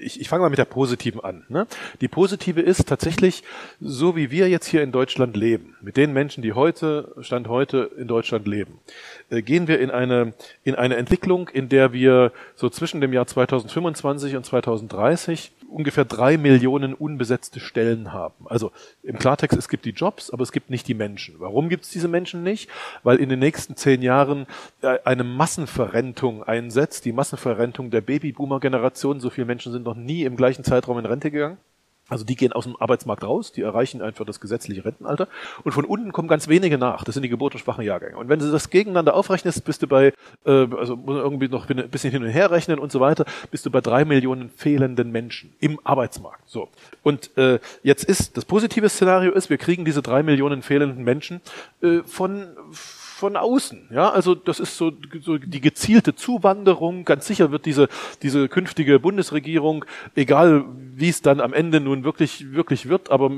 [0.00, 1.44] ich, ich fange mal mit der positiven an.
[1.48, 1.66] Ne?
[2.00, 3.42] Die positive ist tatsächlich,
[3.80, 7.90] so wie wir jetzt hier in Deutschland leben, mit den Menschen, die heute, Stand heute
[7.96, 8.80] in Deutschland leben,
[9.30, 13.26] äh, gehen wir in eine, in eine Entwicklung, in der wir so zwischen dem Jahr
[13.26, 18.46] 2025 und 2030 ungefähr drei Millionen unbesetzte Stellen haben.
[18.46, 21.36] Also im Klartext, es gibt die Jobs, aber es gibt nicht die Menschen.
[21.38, 22.70] Warum gibt es diese Menschen nicht?
[23.02, 24.46] Weil in den nächsten zehn Jahren
[24.82, 29.20] äh, eine Massenverrentung einsetzt, die Massenverrentung der Babyboomer-Generation.
[29.20, 31.58] So viele Menschen sind noch nie im gleichen Zeitraum in Rente gegangen.
[32.08, 35.28] Also die gehen aus dem Arbeitsmarkt raus, die erreichen einfach das gesetzliche Rentenalter
[35.64, 37.04] und von unten kommen ganz wenige nach.
[37.04, 38.16] Das sind die geburtenschwachen Jahrgänge.
[38.16, 40.12] Und wenn du das gegeneinander aufrechnest, bist du bei,
[40.44, 43.64] äh, also muss irgendwie noch ein bisschen hin und her rechnen und so weiter, bist
[43.66, 46.42] du bei drei Millionen fehlenden Menschen im Arbeitsmarkt.
[46.50, 46.68] So.
[47.02, 51.40] Und äh, jetzt ist das positive Szenario ist, wir kriegen diese drei Millionen fehlenden Menschen
[51.82, 52.48] äh, von
[53.22, 53.90] von außen.
[53.92, 57.04] Ja, also das ist so, so die gezielte Zuwanderung.
[57.04, 57.88] Ganz sicher wird diese,
[58.20, 59.84] diese künftige Bundesregierung,
[60.16, 60.64] egal
[60.96, 63.30] wie es dann am Ende nun wirklich, wirklich wird, aber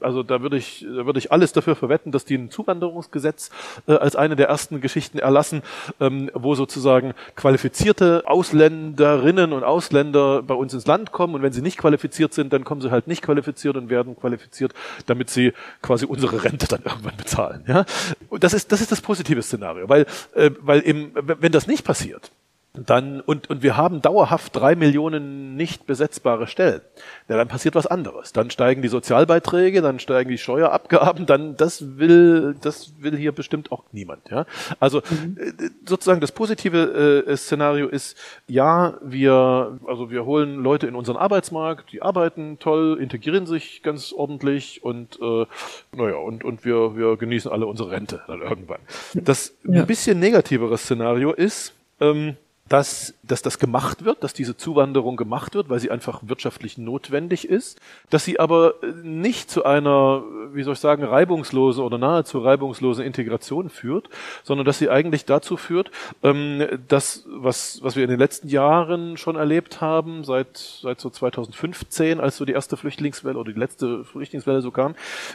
[0.00, 3.50] also da würde ich, da würde ich alles dafür verwetten, dass die ein Zuwanderungsgesetz
[3.86, 5.62] äh, als eine der ersten Geschichten erlassen,
[6.00, 11.62] ähm, wo sozusagen qualifizierte Ausländerinnen und Ausländer bei uns ins Land kommen und wenn sie
[11.62, 14.72] nicht qualifiziert sind, dann kommen sie halt nicht qualifiziert und werden qualifiziert,
[15.06, 17.64] damit sie quasi unsere Rente dann irgendwann bezahlen.
[17.66, 17.84] Ja,
[18.28, 21.84] und das ist das ist das positive Szenario, weil äh, weil eben wenn das nicht
[21.84, 22.30] passiert,
[22.72, 26.80] dann und und wir haben dauerhaft drei Millionen nicht besetzbare Stellen.
[27.28, 28.32] Ja, dann passiert was anderes.
[28.32, 33.72] Dann steigen die Sozialbeiträge, dann steigen die Steuerabgaben, dann das will das will hier bestimmt
[33.72, 34.30] auch niemand.
[34.30, 34.46] Ja,
[34.78, 35.36] also mhm.
[35.40, 41.16] Äh, sozusagen das positive äh, Szenario ist ja wir also wir holen Leute in unseren
[41.16, 45.46] Arbeitsmarkt, die arbeiten toll, integrieren sich ganz ordentlich und äh,
[45.90, 48.80] naja und und wir wir genießen alle unsere Rente dann irgendwann.
[49.14, 49.80] Das ja.
[49.80, 52.36] ein bisschen negativere Szenario ist ähm,
[52.70, 57.48] dass, dass das gemacht wird, dass diese Zuwanderung gemacht wird, weil sie einfach wirtschaftlich notwendig
[57.48, 57.80] ist,
[58.10, 63.70] dass sie aber nicht zu einer, wie soll ich sagen, reibungslosen oder nahezu reibungslosen Integration
[63.70, 64.08] führt,
[64.44, 65.90] sondern dass sie eigentlich dazu führt,
[66.22, 71.10] ähm, dass was, was wir in den letzten Jahren schon erlebt haben, seit, seit so
[71.10, 74.94] 2015, als so die erste Flüchtlingswelle oder die letzte Flüchtlingswelle so kam,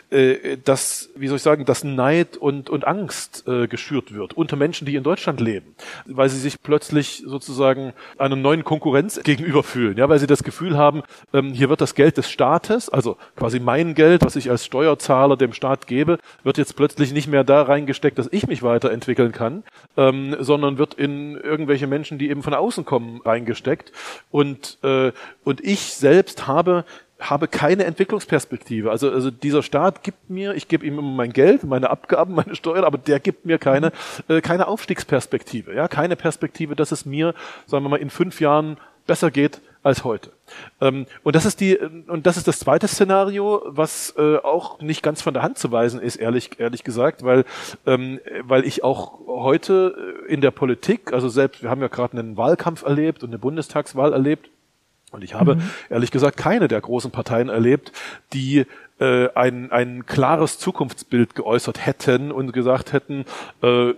[0.10, 4.56] äh, dass, wie soll ich sagen, dass Neid und, und Angst äh, geschürt wird unter
[4.56, 9.97] Menschen, die in Deutschland leben, weil sie sich plötzlich sozusagen einer neuen Konkurrenz gegenüber fühlen,
[9.97, 13.59] ja, weil sie das Gefühl haben, ähm, hier wird das Geld des Staates, also quasi
[13.59, 17.63] mein Geld, was ich als Steuerzahler dem Staat gebe, wird jetzt plötzlich nicht mehr da
[17.63, 19.63] reingesteckt, dass ich mich weiterentwickeln kann,
[19.97, 23.91] ähm, sondern wird in irgendwelche Menschen, die eben von außen kommen, reingesteckt.
[24.31, 25.11] Und, äh,
[25.43, 26.85] und ich selbst habe
[27.19, 28.91] habe keine Entwicklungsperspektive.
[28.91, 32.56] Also, also dieser Staat gibt mir, ich gebe ihm immer mein Geld, meine Abgaben, meine
[32.56, 33.91] Steuern, aber der gibt mir keine,
[34.28, 37.34] äh, keine Aufstiegsperspektive, ja, keine Perspektive, dass es mir,
[37.65, 40.32] sagen wir mal, in fünf Jahren besser geht als heute.
[40.82, 45.04] Ähm, und das ist die und das ist das zweite Szenario, was äh, auch nicht
[45.04, 47.45] ganz von der Hand zu weisen ist, ehrlich ehrlich gesagt, weil
[47.86, 52.36] ähm, weil ich auch heute in der Politik, also selbst wir haben ja gerade einen
[52.36, 54.49] Wahlkampf erlebt und eine Bundestagswahl erlebt.
[55.15, 55.62] Und ich habe mhm.
[55.89, 57.91] ehrlich gesagt keine der großen Parteien erlebt,
[58.34, 58.65] die
[58.99, 63.25] äh, ein, ein klares Zukunftsbild geäußert hätten und gesagt hätten,
[63.63, 63.93] äh,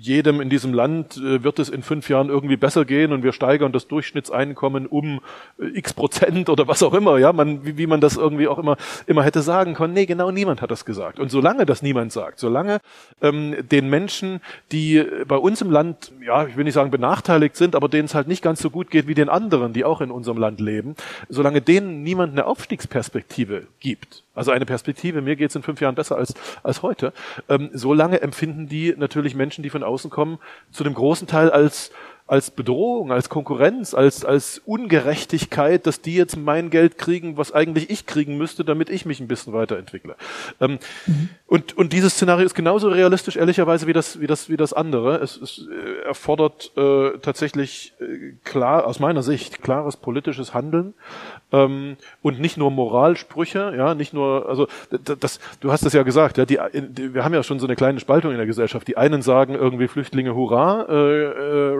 [0.00, 3.32] jedem in diesem Land äh, wird es in fünf Jahren irgendwie besser gehen und wir
[3.32, 5.20] steigern das Durchschnittseinkommen um
[5.60, 8.58] äh, x Prozent oder was auch immer, ja, man, wie, wie man das irgendwie auch
[8.58, 9.92] immer, immer hätte sagen können.
[9.92, 11.20] Nee, genau niemand hat das gesagt.
[11.20, 12.78] Und solange das niemand sagt, solange
[13.20, 14.40] ähm, den Menschen,
[14.72, 18.14] die bei uns im Land, ja, ich will nicht sagen benachteiligt sind, aber denen es
[18.14, 20.94] halt nicht ganz so gut geht wie den anderen, die auch in unserem Land leben,
[21.28, 25.94] solange denen niemand eine Aufstiegsperspektive gibt, also eine Perspektive, mir geht es in fünf Jahren
[25.94, 27.12] besser als, als heute,
[27.48, 30.38] ähm, so lange empfinden die natürlich Menschen, die von außen kommen,
[30.70, 31.90] zu dem großen Teil als
[32.30, 37.90] als Bedrohung, als Konkurrenz, als, als Ungerechtigkeit, dass die jetzt mein Geld kriegen, was eigentlich
[37.90, 40.14] ich kriegen müsste, damit ich mich ein bisschen weiterentwickle.
[40.60, 41.30] Ähm, mhm.
[41.48, 45.16] und, und dieses Szenario ist genauso realistisch, ehrlicherweise, wie das, wie das, wie das andere.
[45.16, 50.94] Es, es äh, erfordert äh, tatsächlich äh, klar, aus meiner Sicht, klares politisches Handeln
[51.50, 56.04] ähm, und nicht nur Moralsprüche, ja, nicht nur, also das, das du hast es ja
[56.04, 58.86] gesagt, ja, die, die, wir haben ja schon so eine kleine Spaltung in der Gesellschaft.
[58.86, 61.74] Die einen sagen irgendwie Flüchtlinge, hurra, äh, äh,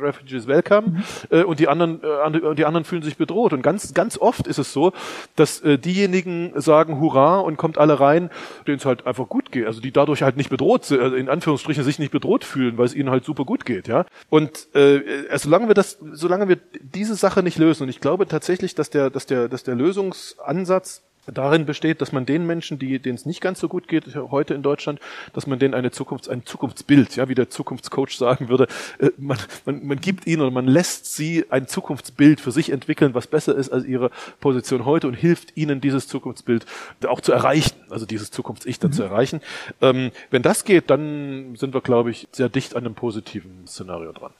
[0.00, 1.02] Refugees welcome mhm.
[1.30, 4.58] äh, und die anderen äh, die anderen fühlen sich bedroht und ganz ganz oft ist
[4.58, 4.92] es so,
[5.36, 8.30] dass äh, diejenigen sagen hurra und kommt alle rein,
[8.66, 11.28] denen es halt einfach gut geht, also die dadurch halt nicht bedroht sind, also in
[11.28, 14.06] Anführungsstrichen sich nicht bedroht fühlen, weil es ihnen halt super gut geht, ja.
[14.30, 15.00] Und äh,
[15.30, 18.90] also solange wir das solange wir diese Sache nicht lösen und ich glaube tatsächlich, dass
[18.90, 23.26] der dass der dass der Lösungsansatz darin besteht, dass man den Menschen, die denen es
[23.26, 25.00] nicht ganz so gut geht heute in Deutschland,
[25.32, 28.66] dass man denen eine Zukunft, ein Zukunftsbild, ja, wie der Zukunftscoach sagen würde,
[28.98, 33.14] äh, man, man, man gibt ihnen oder man lässt sie ein Zukunftsbild für sich entwickeln,
[33.14, 36.66] was besser ist als ihre Position heute und hilft ihnen dieses Zukunftsbild
[37.06, 38.94] auch zu erreichen, also dieses Zukunfts-Ich dann mhm.
[38.94, 39.40] zu erreichen.
[39.80, 44.12] Ähm, wenn das geht, dann sind wir, glaube ich, sehr dicht an einem positiven Szenario
[44.12, 44.32] dran.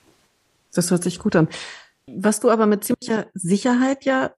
[0.75, 1.49] Das hört sich gut an.
[2.07, 4.33] Was du aber mit ziemlicher Sicherheit ja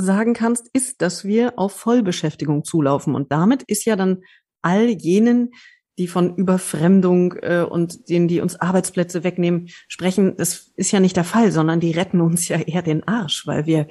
[0.00, 3.14] sagen kannst, ist, dass wir auf Vollbeschäftigung zulaufen.
[3.14, 4.22] Und damit ist ja dann
[4.62, 5.52] all jenen,
[5.98, 11.16] die von Überfremdung äh, und denen, die uns Arbeitsplätze wegnehmen, sprechen, das ist ja nicht
[11.16, 13.86] der Fall, sondern die retten uns ja eher den Arsch, weil wir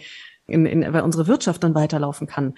[0.47, 2.55] in, in, weil unsere Wirtschaft dann weiterlaufen kann.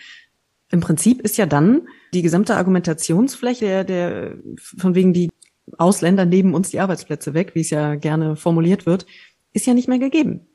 [0.69, 5.29] Im Prinzip ist ja dann die gesamte Argumentationsfläche der, der von wegen die
[5.77, 9.05] Ausländer nehmen uns die Arbeitsplätze weg, wie es ja gerne formuliert wird,
[9.53, 10.47] ist ja nicht mehr gegeben.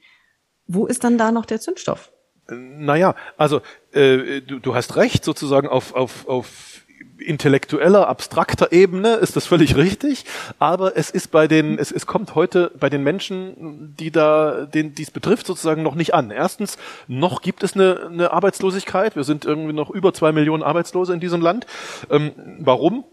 [0.66, 2.12] Wo ist dann da noch der Zündstoff?
[2.48, 3.60] Naja, also
[3.92, 6.82] äh, du, du hast recht, sozusagen auf, auf, auf
[7.18, 10.24] intellektueller, abstrakter Ebene ist das völlig richtig,
[10.58, 14.94] aber es ist bei den, es, es kommt heute bei den Menschen, die da, den
[14.94, 16.30] dies betrifft, sozusagen noch nicht an.
[16.30, 16.78] Erstens,
[17.08, 19.16] noch gibt es eine, eine Arbeitslosigkeit.
[19.16, 21.66] Wir sind irgendwie noch über zwei Millionen Arbeitslose in diesem Land.
[22.10, 23.04] Ähm, warum?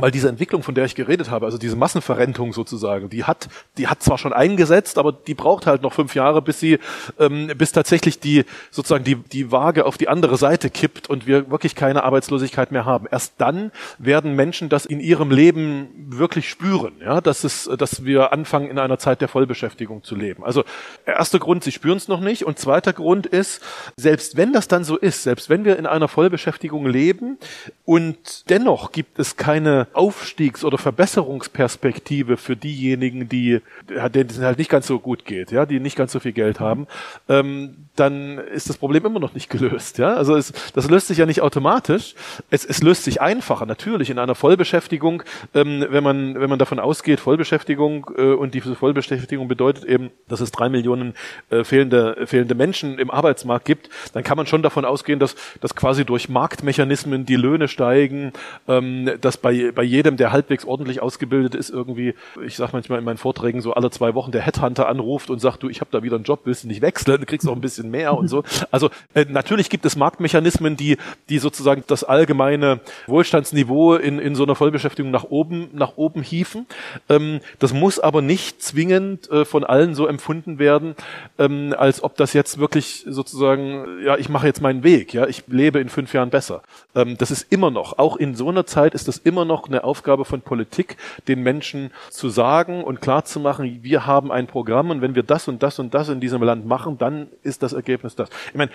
[0.00, 3.88] Weil diese Entwicklung, von der ich geredet habe, also diese Massenverrentung sozusagen, die hat, die
[3.88, 6.78] hat zwar schon eingesetzt, aber die braucht halt noch fünf Jahre, bis sie,
[7.18, 11.50] ähm, bis tatsächlich die sozusagen die die Waage auf die andere Seite kippt und wir
[11.50, 13.06] wirklich keine Arbeitslosigkeit mehr haben.
[13.10, 18.32] Erst dann werden Menschen das in ihrem Leben wirklich spüren, ja, dass es, dass wir
[18.32, 20.44] anfangen in einer Zeit der Vollbeschäftigung zu leben.
[20.44, 20.64] Also
[21.06, 23.62] erster Grund, sie spüren es noch nicht, und zweiter Grund ist,
[23.96, 27.38] selbst wenn das dann so ist, selbst wenn wir in einer Vollbeschäftigung leben
[27.84, 34.70] und dennoch gibt es keine Aufstiegs- oder Verbesserungsperspektive für diejenigen, die, denen es halt nicht
[34.70, 36.86] ganz so gut geht, ja, die nicht ganz so viel Geld haben,
[37.28, 40.14] ähm, dann ist das Problem immer noch nicht gelöst, ja.
[40.14, 42.14] Also es, das löst sich ja nicht automatisch.
[42.50, 45.22] Es, es löst sich einfacher, natürlich in einer Vollbeschäftigung,
[45.54, 50.40] ähm, wenn man, wenn man davon ausgeht, Vollbeschäftigung äh, und diese Vollbeschäftigung bedeutet eben, dass
[50.40, 51.14] es drei Millionen
[51.50, 55.74] äh, fehlende, fehlende Menschen im Arbeitsmarkt gibt, dann kann man schon davon ausgehen, dass, dass
[55.74, 58.32] quasi durch Marktmechanismen die Löhne steigen,
[58.68, 63.04] ähm, dass bei, bei jedem, der halbwegs ordentlich ausgebildet ist, irgendwie, ich sag manchmal in
[63.04, 66.02] meinen Vorträgen so alle zwei Wochen der Headhunter anruft und sagt, du, ich habe da
[66.02, 68.42] wieder einen Job, willst du nicht wechseln, du kriegst auch ein bisschen mehr und so.
[68.70, 70.96] Also äh, natürlich gibt es Marktmechanismen, die,
[71.28, 76.66] die sozusagen das allgemeine Wohlstandsniveau in, in so einer Vollbeschäftigung nach oben, nach oben hieven.
[77.08, 80.94] Ähm, das muss aber nicht zwingend äh, von allen so empfunden werden,
[81.38, 85.44] ähm, als ob das jetzt wirklich sozusagen, ja, ich mache jetzt meinen Weg, ja, ich
[85.48, 86.62] lebe in fünf Jahren besser.
[86.94, 89.68] Ähm, das ist immer noch, auch in so einer Zeit ist das immer noch auch
[89.68, 90.96] eine Aufgabe von Politik,
[91.28, 95.62] den Menschen zu sagen und klarzumachen, wir haben ein Programm und wenn wir das und
[95.62, 98.30] das und das in diesem Land machen, dann ist das Ergebnis das.
[98.48, 98.70] Ich meine,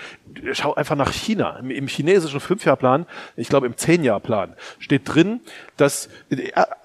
[0.53, 1.57] schau einfach nach China.
[1.57, 3.05] Im, chinesischen Fünfjahrplan,
[3.35, 5.41] ich glaube im Zehnjahrplan, steht drin,
[5.77, 6.09] dass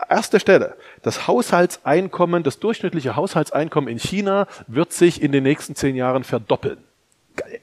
[0.09, 5.97] erste Stelle, das Haushaltseinkommen, das durchschnittliche Haushaltseinkommen in China wird sich in den nächsten zehn
[5.97, 6.79] Jahren verdoppeln.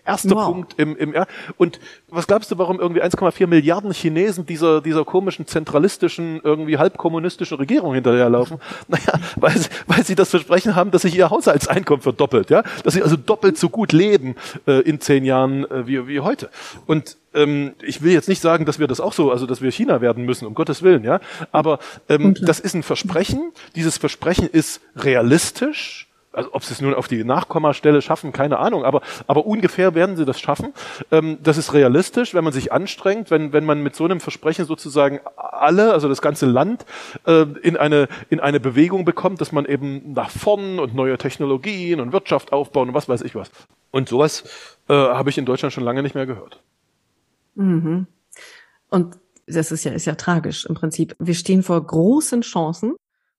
[0.05, 0.45] Erster wow.
[0.45, 1.27] Punkt im, im ja.
[1.57, 7.57] Und was glaubst du, warum irgendwie 1,4 Milliarden Chinesen dieser, dieser komischen zentralistischen, irgendwie halbkommunistischen
[7.57, 8.59] Regierung hinterherlaufen?
[8.87, 12.63] Naja, weil, sie, weil sie das Versprechen haben, dass sich ihr Haushaltseinkommen verdoppelt, ja?
[12.83, 16.49] Dass sie also doppelt so gut leben äh, in zehn Jahren äh, wie, wie heute.
[16.85, 19.71] Und ähm, ich will jetzt nicht sagen, dass wir das auch so, also dass wir
[19.71, 21.19] China werden müssen, um Gottes Willen, ja.
[21.51, 23.51] Aber ähm, das ist ein Versprechen.
[23.75, 26.06] Dieses Versprechen ist realistisch
[26.37, 30.15] also ob sie es nun auf die Nachkommastelle schaffen, keine Ahnung, aber, aber ungefähr werden
[30.15, 30.73] sie das schaffen.
[31.11, 34.65] Ähm, das ist realistisch, wenn man sich anstrengt, wenn, wenn man mit so einem Versprechen
[34.65, 36.85] sozusagen alle, also das ganze Land,
[37.25, 41.99] äh, in, eine, in eine Bewegung bekommt, dass man eben nach vorn und neue Technologien
[41.99, 43.49] und Wirtschaft aufbauen und was weiß ich was.
[43.91, 44.43] Und sowas
[44.87, 46.61] äh, habe ich in Deutschland schon lange nicht mehr gehört.
[47.55, 48.05] Mhm.
[48.89, 49.17] Und
[49.47, 51.15] das ist ja, ist ja tragisch im Prinzip.
[51.19, 52.95] Wir stehen vor großen Chancen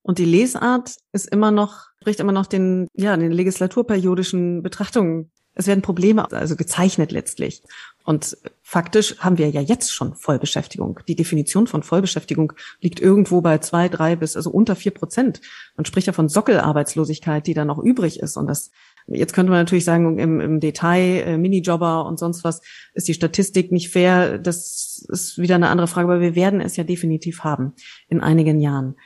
[0.08, 5.30] und die Lesart ist immer noch, spricht immer noch den, ja, den legislaturperiodischen Betrachtungen.
[5.52, 7.62] Es werden Probleme, also gezeichnet letztlich.
[8.06, 11.00] Und faktisch haben wir ja jetzt schon Vollbeschäftigung.
[11.08, 15.42] Die Definition von Vollbeschäftigung liegt irgendwo bei zwei, drei bis also unter vier Prozent.
[15.76, 18.38] Man spricht ja von Sockelarbeitslosigkeit, die da noch übrig ist.
[18.38, 18.70] Und das,
[19.08, 22.62] jetzt könnte man natürlich sagen, im, im Detail, äh, Minijobber und sonst was,
[22.94, 24.38] ist die Statistik nicht fair.
[24.38, 27.74] Das ist wieder eine andere Frage, aber wir werden es ja definitiv haben
[28.08, 28.96] in einigen Jahren.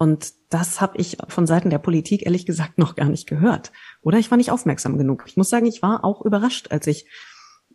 [0.00, 3.70] Und das habe ich von Seiten der Politik ehrlich gesagt noch gar nicht gehört.
[4.00, 5.24] Oder ich war nicht aufmerksam genug.
[5.26, 7.06] Ich muss sagen, ich war auch überrascht, als ich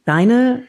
[0.05, 0.63] deine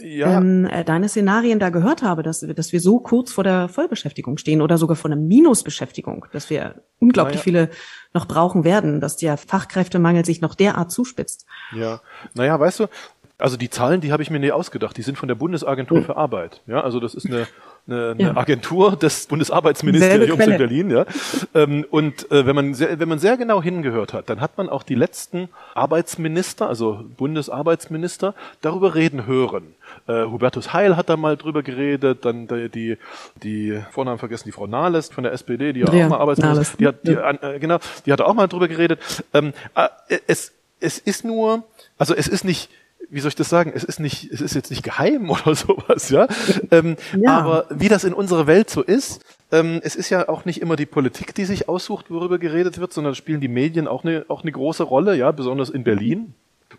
[0.00, 0.38] ja.
[0.38, 4.38] ähm, äh, deine Szenarien da gehört habe, dass, dass wir so kurz vor der Vollbeschäftigung
[4.38, 7.44] stehen oder sogar vor einer Minusbeschäftigung, dass wir unglaublich naja.
[7.44, 7.70] viele
[8.12, 11.46] noch brauchen werden, dass der Fachkräftemangel sich noch derart zuspitzt.
[11.76, 12.00] Ja,
[12.34, 12.86] naja, weißt du,
[13.38, 16.04] also die Zahlen, die habe ich mir nie ausgedacht, die sind von der Bundesagentur hm.
[16.06, 16.62] für Arbeit.
[16.66, 17.46] Ja, also das ist eine
[17.86, 18.36] eine, eine ja.
[18.36, 21.04] Agentur des Bundesarbeitsministeriums in Berlin, ja.
[21.54, 24.68] Ähm, und äh, wenn man sehr, wenn man sehr genau hingehört hat, dann hat man
[24.68, 29.74] auch die letzten Arbeitsminister, also Bundesarbeitsminister, darüber reden hören.
[30.06, 32.98] Äh, Hubertus Heil hat da mal drüber geredet, dann die, die,
[33.42, 36.86] die Vornamen vergessen, die Frau Nahles von der SPD, die ja, auch mal Arbeitsminister, die
[36.86, 39.00] hat, die, äh, genau, die hat auch mal drüber geredet.
[39.34, 41.64] Ähm, äh, es, es ist nur,
[41.98, 42.70] also es ist nicht,
[43.12, 43.72] wie soll ich das sagen?
[43.74, 46.26] Es ist nicht, es ist jetzt nicht geheim oder sowas, ja.
[46.70, 47.38] Ähm, ja.
[47.38, 50.76] Aber wie das in unserer Welt so ist, ähm, es ist ja auch nicht immer
[50.76, 54.42] die Politik, die sich aussucht, worüber geredet wird, sondern spielen die Medien auch eine, auch
[54.42, 56.34] eine große Rolle, ja, besonders in Berlin.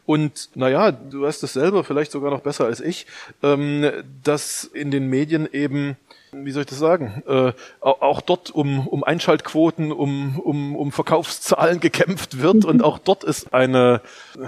[0.08, 3.06] Und naja, du weißt es selber, vielleicht sogar noch besser als ich,
[3.44, 3.90] ähm,
[4.24, 5.98] dass in den Medien eben
[6.34, 11.80] wie soll ich das sagen, äh, auch dort um, um Einschaltquoten, um, um, um Verkaufszahlen
[11.80, 14.02] gekämpft wird und auch dort ist eine,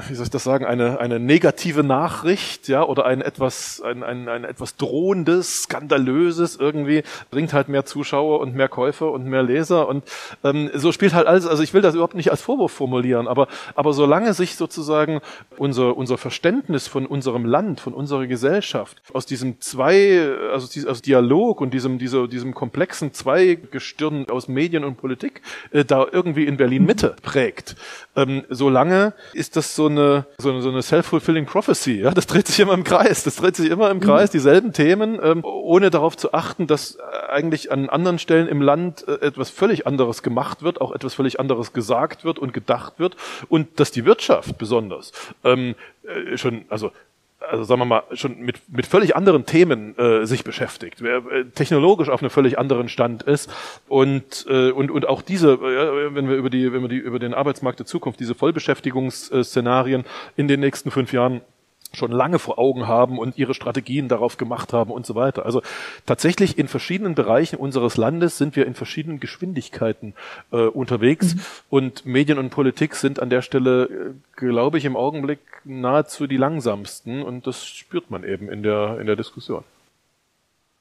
[0.07, 4.27] wie soll ich das sagen, eine, eine negative Nachricht, ja, oder ein etwas, ein, ein,
[4.27, 9.87] ein etwas drohendes, skandalöses irgendwie, bringt halt mehr Zuschauer und mehr Käufer und mehr Leser
[9.87, 10.03] und
[10.43, 13.47] ähm, so spielt halt alles, also ich will das überhaupt nicht als Vorwurf formulieren, aber,
[13.75, 15.21] aber solange sich sozusagen
[15.57, 21.61] unser, unser Verständnis von unserem Land, von unserer Gesellschaft aus diesem zwei, also aus Dialog
[21.61, 26.85] und diesem, dieser, diesem komplexen Zweigestirn aus Medien und Politik äh, da irgendwie in Berlin
[26.85, 27.75] Mitte prägt.
[28.15, 31.99] Ähm, solange ist das so eine, so eine, so eine self-fulfilling prophecy.
[32.01, 32.11] Ja?
[32.11, 33.23] Das dreht sich immer im Kreis.
[33.23, 37.01] Das dreht sich immer im Kreis, dieselben Themen, ähm, ohne darauf zu achten, dass äh,
[37.29, 41.39] eigentlich an anderen Stellen im Land äh, etwas völlig anderes gemacht wird, auch etwas völlig
[41.41, 43.17] anderes gesagt wird und gedacht wird
[43.49, 45.11] und dass die Wirtschaft besonders
[45.43, 46.91] ähm, äh, schon, also
[47.39, 51.45] also sagen wir mal, schon mit, mit völlig anderen Themen äh, sich beschäftigt, wer äh,
[51.45, 53.49] technologisch auf einem völlig anderen Stand ist.
[53.87, 57.19] Und, äh, und, und auch diese, äh, wenn wir über die, wenn wir die über
[57.19, 60.05] den Arbeitsmarkt der Zukunft, diese Vollbeschäftigungsszenarien
[60.35, 61.41] in den nächsten fünf Jahren
[61.93, 65.45] schon lange vor Augen haben und ihre Strategien darauf gemacht haben und so weiter.
[65.45, 65.61] Also
[66.05, 70.13] tatsächlich in verschiedenen Bereichen unseres Landes sind wir in verschiedenen Geschwindigkeiten
[70.51, 71.41] äh, unterwegs mhm.
[71.69, 76.37] und Medien und Politik sind an der Stelle, äh, glaube ich, im Augenblick nahezu die
[76.37, 79.63] langsamsten und das spürt man eben in der, in der Diskussion.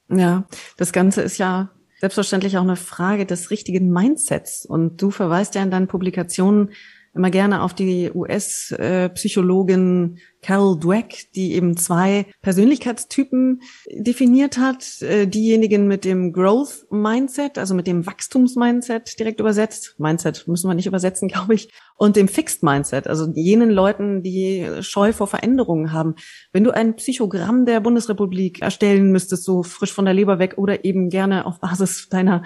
[0.09, 0.43] Ja,
[0.77, 5.63] das Ganze ist ja selbstverständlich auch eine Frage des richtigen Mindsets und du verweist ja
[5.63, 6.69] in deinen Publikationen
[7.15, 15.01] immer gerne auf die US-Psychologin Carol Dweck, die eben zwei Persönlichkeitstypen definiert hat.
[15.01, 19.95] Äh, diejenigen mit dem Growth Mindset, also mit dem Wachstums-Mindset direkt übersetzt.
[19.97, 21.71] Mindset müssen wir nicht übersetzen, glaube ich.
[21.95, 26.15] Und dem Fixed Mindset, also jenen Leuten, die Scheu vor Veränderungen haben.
[26.51, 30.85] Wenn du ein Psychogramm der Bundesrepublik erstellen müsstest, so frisch von der Leber weg oder
[30.85, 32.43] eben gerne auf Basis deiner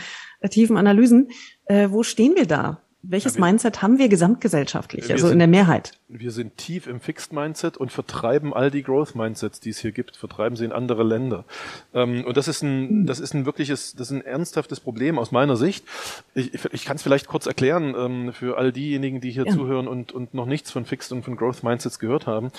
[0.50, 1.32] tiefen Analysen,
[1.66, 2.82] äh, wo stehen wir da?
[3.02, 5.94] Welches ja, wir, Mindset haben wir gesamtgesellschaftlich, wir also sind, in der Mehrheit?
[6.10, 9.94] Wir sind tief im Fixed Mindset und vertreiben all die Growth Mindsets, die es hier
[9.94, 11.46] gibt, vertreiben sie in andere Länder.
[11.94, 15.32] Ähm, und das ist ein, das ist ein wirkliches, das ist ein ernsthaftes Problem aus
[15.32, 15.86] meiner Sicht.
[16.34, 19.54] Ich, ich kann es vielleicht kurz erklären ähm, für all diejenigen, die hier ja.
[19.54, 22.52] zuhören und, und noch nichts von Fixed und von Growth Mindsets gehört haben.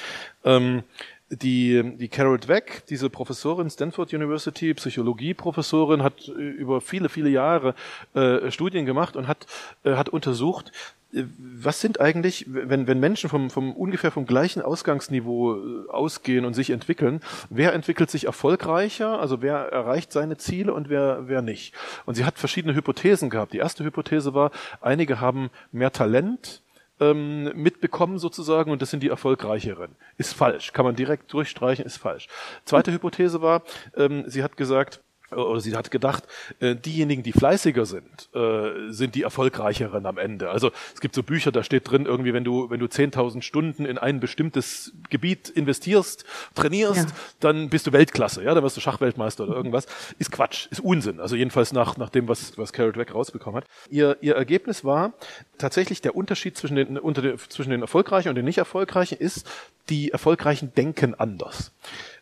[1.30, 7.76] Die, die Carol Dweck, diese Professorin Stanford University, Psychologie-Professorin, hat äh, über viele, viele Jahre
[8.14, 9.46] äh, Studien gemacht und hat,
[9.84, 10.72] äh, hat untersucht,
[11.12, 16.44] äh, was sind eigentlich, wenn, wenn Menschen vom, vom ungefähr vom gleichen Ausgangsniveau äh, ausgehen
[16.44, 21.42] und sich entwickeln, wer entwickelt sich erfolgreicher, also wer erreicht seine Ziele und wer, wer
[21.42, 21.74] nicht?
[22.06, 23.52] Und sie hat verschiedene Hypothesen gehabt.
[23.52, 24.50] Die erste Hypothese war,
[24.80, 26.62] einige haben mehr Talent,
[27.00, 29.96] ähm, mitbekommen sozusagen und das sind die erfolgreicheren.
[30.16, 32.28] Ist falsch, kann man direkt durchstreichen, ist falsch.
[32.64, 33.62] Zweite Hypothese war,
[33.96, 36.24] ähm, sie hat gesagt, oder sie hat gedacht,
[36.60, 40.50] äh, diejenigen, die fleißiger sind, äh, sind die erfolgreicheren am Ende.
[40.50, 43.84] Also es gibt so Bücher, da steht drin, irgendwie, wenn du, wenn du 10.000 Stunden
[43.84, 46.24] in ein bestimmtes Gebiet investierst,
[46.54, 47.16] trainierst, ja.
[47.40, 49.86] dann bist du Weltklasse, ja, dann wirst du Schachweltmeister oder irgendwas.
[50.18, 51.20] Ist Quatsch, ist Unsinn.
[51.20, 53.68] Also jedenfalls nach, nach dem, was, was Carol Dweck rausbekommen hat.
[53.88, 55.12] Ihr, ihr Ergebnis war
[55.58, 59.46] tatsächlich der Unterschied zwischen den, unter den, zwischen den Erfolgreichen und den nicht Erfolgreichen ist,
[59.88, 61.72] die Erfolgreichen denken anders.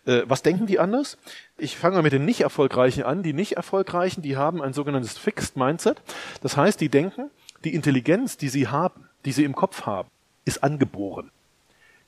[0.08, 1.18] Äh, was denken die anders?
[1.58, 3.22] Ich fange mal mit den nicht Erfolgreichen an.
[3.22, 6.00] Die nicht Erfolgreichen, die haben ein sogenanntes Fixed Mindset.
[6.40, 7.30] Das heißt, die denken,
[7.64, 10.08] die Intelligenz, die sie haben, die sie im Kopf haben,
[10.46, 11.30] ist angeboren.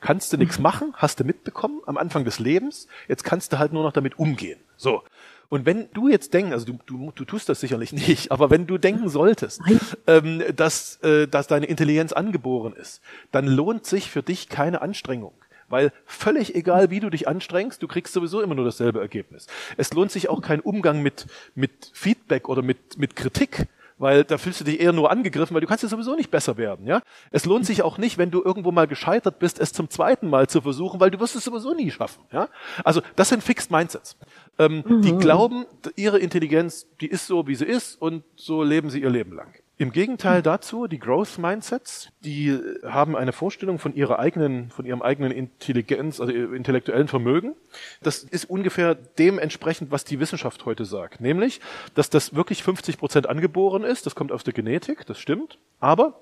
[0.00, 0.62] Kannst du nichts mhm.
[0.62, 4.18] machen, hast du mitbekommen am Anfang des Lebens, jetzt kannst du halt nur noch damit
[4.18, 4.58] umgehen.
[4.78, 5.02] So.
[5.50, 8.66] Und wenn du jetzt denkst, also du, du, du tust das sicherlich nicht, aber wenn
[8.66, 9.60] du denken solltest,
[10.06, 15.34] ähm, dass, äh, dass deine Intelligenz angeboren ist, dann lohnt sich für dich keine Anstrengung.
[15.70, 19.46] Weil völlig egal, wie du dich anstrengst, du kriegst sowieso immer nur dasselbe Ergebnis.
[19.76, 24.38] Es lohnt sich auch kein Umgang mit, mit Feedback oder mit, mit Kritik, weil da
[24.38, 27.02] fühlst du dich eher nur angegriffen, weil du kannst ja sowieso nicht besser werden, ja.
[27.30, 30.48] Es lohnt sich auch nicht, wenn du irgendwo mal gescheitert bist, es zum zweiten Mal
[30.48, 32.48] zu versuchen, weil du wirst es sowieso nie schaffen, ja.
[32.82, 34.16] Also das sind Fixed Mindsets.
[34.58, 35.02] Ähm, mhm.
[35.02, 35.66] Die glauben,
[35.96, 39.52] ihre Intelligenz, die ist so, wie sie ist und so leben sie ihr Leben lang.
[39.80, 42.54] Im Gegenteil dazu, die Growth Mindsets, die
[42.84, 47.54] haben eine Vorstellung von ihrer eigenen, von ihrem eigenen Intelligenz, also intellektuellen Vermögen.
[48.02, 51.22] Das ist ungefähr dementsprechend, was die Wissenschaft heute sagt.
[51.22, 51.62] Nämlich,
[51.94, 54.04] dass das wirklich 50 Prozent angeboren ist.
[54.04, 55.56] Das kommt aus der Genetik, das stimmt.
[55.78, 56.20] Aber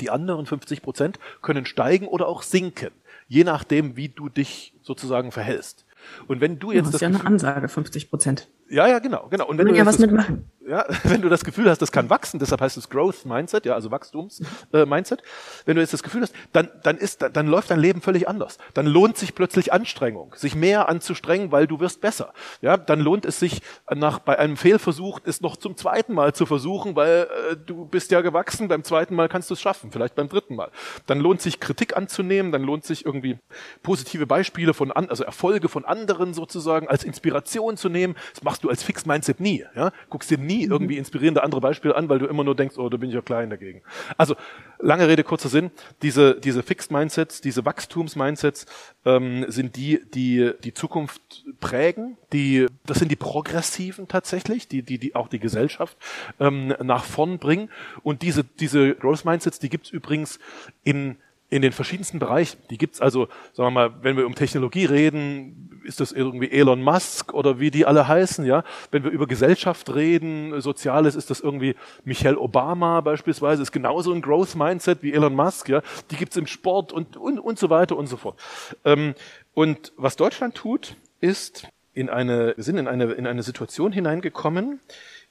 [0.00, 2.92] die anderen 50 Prozent können steigen oder auch sinken.
[3.26, 5.86] Je nachdem, wie du dich sozusagen verhältst.
[6.28, 8.48] Und wenn du jetzt das, das ist ja eine Ansage, 50 Prozent.
[8.70, 9.48] Ja, ja, genau, genau.
[9.48, 10.51] Und wenn du ja was mitmachen.
[10.72, 13.74] Ja, wenn du das Gefühl hast, das kann wachsen, deshalb heißt es Growth Mindset, ja,
[13.74, 14.40] also Wachstums
[14.72, 15.22] äh, Mindset.
[15.66, 18.26] Wenn du jetzt das Gefühl hast, dann dann ist dann, dann läuft dein Leben völlig
[18.26, 18.56] anders.
[18.72, 22.32] Dann lohnt sich plötzlich Anstrengung, sich mehr anzustrengen, weil du wirst besser.
[22.62, 23.60] Ja, dann lohnt es sich
[23.94, 28.10] nach bei einem Fehlversuch es noch zum zweiten Mal zu versuchen, weil äh, du bist
[28.10, 30.70] ja gewachsen, beim zweiten Mal kannst du es schaffen, vielleicht beim dritten Mal.
[31.06, 33.38] Dann lohnt sich Kritik anzunehmen, dann lohnt sich irgendwie
[33.82, 38.16] positive Beispiele von an, also Erfolge von anderen sozusagen als Inspiration zu nehmen.
[38.32, 39.66] Das machst du als Fixed Mindset nie.
[39.76, 39.92] Ja?
[40.08, 40.72] Guckst dir nie mhm.
[40.72, 43.22] irgendwie inspirierende andere Beispiele an, weil du immer nur denkst, oh, da bin ich ja
[43.22, 43.82] klein dagegen.
[44.16, 44.36] Also,
[44.78, 45.70] lange Rede, kurzer Sinn.
[46.02, 48.66] Diese, diese Fixed Mindsets, diese Wachstums-Mindsets
[49.04, 51.22] ähm, sind die, die die Zukunft
[51.60, 52.16] prägen.
[52.32, 55.96] Die, das sind die progressiven tatsächlich, die, die, die auch die Gesellschaft
[56.40, 57.70] ähm, nach vorn bringen.
[58.02, 60.38] Und diese, diese Growth Mindsets, die gibt's übrigens
[60.84, 61.16] in
[61.52, 62.58] in den verschiedensten Bereichen.
[62.70, 66.80] Die gibt's also, sagen wir mal, wenn wir um Technologie reden, ist das irgendwie Elon
[66.80, 68.64] Musk oder wie die alle heißen, ja.
[68.90, 71.74] Wenn wir über Gesellschaft reden, Soziales, ist das irgendwie
[72.04, 75.82] Michelle Obama beispielsweise, ist genauso ein Growth Mindset wie Elon Musk, ja.
[76.10, 78.40] Die gibt's im Sport und, und, und so weiter und so fort.
[78.86, 79.14] Ähm,
[79.52, 84.80] und was Deutschland tut, ist in eine, wir sind in eine, in eine Situation hineingekommen,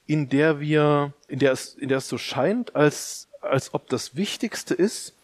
[0.06, 4.14] in der wir, in der es, in der es so scheint, als, als ob das
[4.14, 5.16] Wichtigste ist,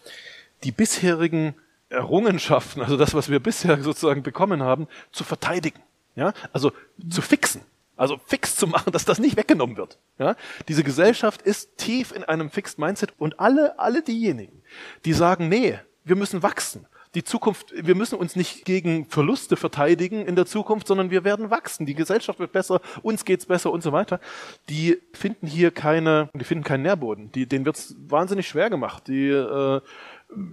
[0.65, 1.55] die bisherigen
[1.89, 5.81] Errungenschaften, also das, was wir bisher sozusagen bekommen haben, zu verteidigen.
[6.17, 6.73] Ja, also
[7.09, 7.63] zu fixen.
[7.97, 9.99] Also fix zu machen, dass das nicht weggenommen wird.
[10.19, 10.37] Ja,
[10.69, 14.63] diese Gesellschaft ist tief in einem Fixed Mindset und alle, alle diejenigen,
[15.05, 16.87] die sagen, nee, wir müssen wachsen.
[17.15, 21.51] Die Zukunft, wir müssen uns nicht gegen Verluste verteidigen in der Zukunft, sondern wir werden
[21.51, 21.87] wachsen.
[21.87, 24.21] Die Gesellschaft wird besser, uns geht's besser und so weiter.
[24.69, 27.33] Die finden hier keine, die finden keinen Nährboden.
[27.33, 29.09] Die, denen wird's wahnsinnig schwer gemacht.
[29.09, 29.81] Die äh,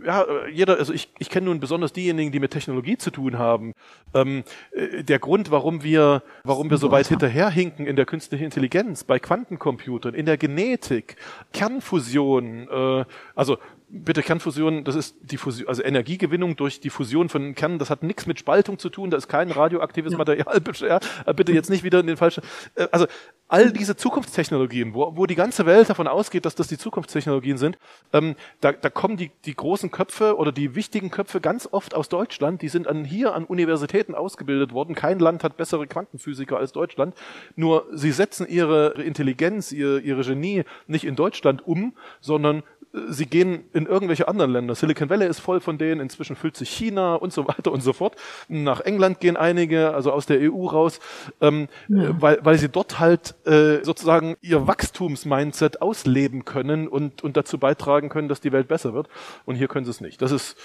[0.06, 3.74] ja, jeder, also ich, ich kenne nun besonders diejenigen, die mit Technologie zu tun haben.
[4.14, 9.04] Ähm, äh, der Grund, warum wir, warum wir so weit hinterherhinken in der künstlichen Intelligenz,
[9.04, 11.18] bei Quantencomputern, in der Genetik,
[11.52, 13.06] Kernfusion, äh,
[13.36, 13.58] also
[13.88, 18.04] bitte Kernfusion, das ist die Fusion, also Energiegewinnung durch die Fusion von Kernen, das hat
[18.04, 20.18] nichts mit Spaltung zu tun, da ist kein radioaktives ja.
[20.18, 22.44] Material, ja, bitte jetzt nicht wieder in den falschen,
[22.76, 23.06] äh, also
[23.48, 27.78] all diese Zukunftstechnologien, wo, wo die ganze Welt davon ausgeht, dass das die Zukunftstechnologien sind,
[28.12, 32.10] ähm, da, da kommen die, die großen Köpfe oder die wichtigen Köpfe ganz oft aus
[32.10, 36.72] Deutschland, die sind an, hier an Universitäten ausgebildet worden, kein Land hat bessere Quantenphysiker als
[36.72, 37.16] Deutschland,
[37.56, 42.64] nur sie setzen ihre Intelligenz, ihr, ihre Genie nicht in Deutschland um, sondern
[43.10, 44.74] sie gehen in irgendwelche anderen Länder.
[44.74, 47.92] Silicon Valley ist voll von denen, inzwischen füllt sich China und so weiter und so
[47.92, 48.16] fort.
[48.48, 51.00] Nach England gehen einige, also aus der EU raus,
[51.42, 52.20] ähm, ja.
[52.22, 58.08] weil, weil sie dort halt äh, sozusagen ihr Wachstumsmindset ausleben können und, und dazu beitragen
[58.08, 59.10] können, dass die Welt besser wird.
[59.44, 60.22] Und hier können sie es nicht.
[60.22, 60.58] Das ist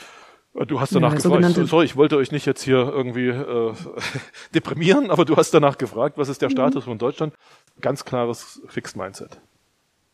[0.67, 3.73] Du hast danach ja, gefragt, sorry, ich wollte euch nicht jetzt hier irgendwie äh,
[4.55, 6.55] deprimieren, aber du hast danach gefragt, was ist der mhm.
[6.55, 7.35] Status von Deutschland?
[7.81, 9.41] Ganz klares Fixed Mindset.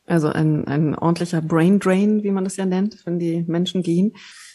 [0.06, 4.12] Also ein, ein ordentlicher Brain Drain, wie man das ja nennt, wenn die Menschen gehen.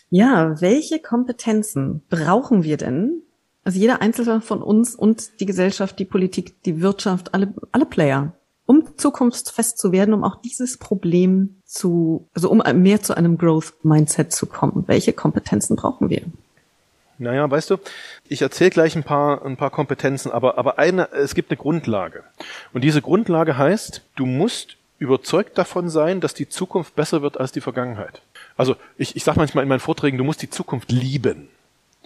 [0.10, 3.22] Ja, welche Kompetenzen brauchen wir denn?
[3.64, 8.34] Also jeder Einzelne von uns und die Gesellschaft, die Politik, die Wirtschaft, alle, alle Player,
[8.66, 13.74] um zukunftsfest zu werden, um auch dieses Problem zu, also um mehr zu einem Growth
[13.84, 14.86] Mindset zu kommen.
[14.88, 16.24] Welche Kompetenzen brauchen wir?
[17.18, 17.78] Naja, weißt du,
[18.28, 22.24] ich erzähle gleich ein paar, ein paar Kompetenzen, aber, aber eine, es gibt eine Grundlage.
[22.74, 27.52] Und diese Grundlage heißt, du musst überzeugt davon sein, dass die Zukunft besser wird als
[27.52, 28.22] die Vergangenheit.
[28.56, 31.50] Also ich, ich sage manchmal in meinen Vorträgen, du musst die Zukunft lieben.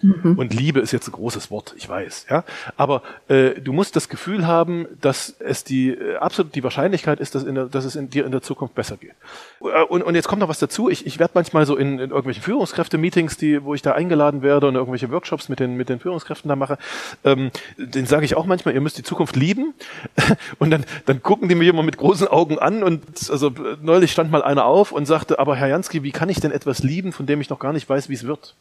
[0.02, 0.38] Mhm.
[0.38, 2.44] Und Liebe ist jetzt ein großes Wort, ich weiß, ja.
[2.76, 7.34] Aber äh, du musst das Gefühl haben, dass es die äh, absolut die Wahrscheinlichkeit ist,
[7.34, 9.16] dass, in der, dass es in dir in der Zukunft besser geht.
[9.62, 10.90] Äh, und, und jetzt kommt noch was dazu.
[10.90, 14.68] Ich, ich werde manchmal so in, in irgendwelchen Führungskräfte-Meetings, die, wo ich da eingeladen werde
[14.68, 16.78] und irgendwelche Workshops mit den mit den Führungskräften da mache,
[17.24, 19.74] ähm, den sage ich auch manchmal, ihr müsst die Zukunft lieben.
[20.60, 24.30] und dann dann gucken die mir immer mit großen Augen an und also neulich stand
[24.30, 27.26] mal einer auf und sagte, aber Herr Jansky, wie kann ich denn etwas lieben, von
[27.26, 28.56] dem ich noch gar nicht weiß, wie es wird?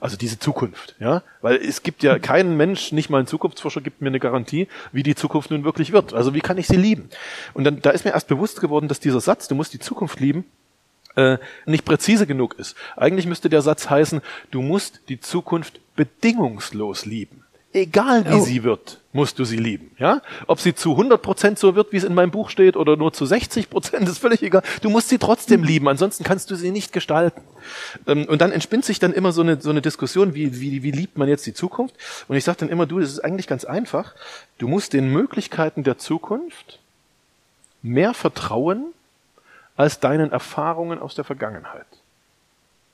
[0.00, 4.02] Also diese Zukunft, ja, weil es gibt ja keinen Mensch, nicht mal ein Zukunftsforscher gibt
[4.02, 6.12] mir eine Garantie, wie die Zukunft nun wirklich wird.
[6.12, 7.08] Also wie kann ich sie lieben?
[7.54, 10.20] Und dann da ist mir erst bewusst geworden, dass dieser Satz, du musst die Zukunft
[10.20, 10.44] lieben,
[11.16, 12.76] äh, nicht präzise genug ist.
[12.96, 14.20] Eigentlich müsste der Satz heißen,
[14.50, 17.43] du musst die Zukunft bedingungslos lieben.
[17.76, 18.44] Egal wie oh.
[18.44, 19.90] sie wird, musst du sie lieben.
[19.98, 22.96] Ja, ob sie zu 100 Prozent so wird, wie es in meinem Buch steht, oder
[22.96, 24.62] nur zu 60 Prozent, ist völlig egal.
[24.80, 25.66] Du musst sie trotzdem mhm.
[25.66, 25.88] lieben.
[25.88, 27.42] Ansonsten kannst du sie nicht gestalten.
[28.06, 30.92] Ähm, und dann entspinnt sich dann immer so eine so eine Diskussion, wie wie wie
[30.92, 31.96] liebt man jetzt die Zukunft?
[32.28, 34.14] Und ich sage dann immer, du, das ist eigentlich ganz einfach.
[34.58, 36.78] Du musst den Möglichkeiten der Zukunft
[37.82, 38.84] mehr vertrauen
[39.76, 41.86] als deinen Erfahrungen aus der Vergangenheit.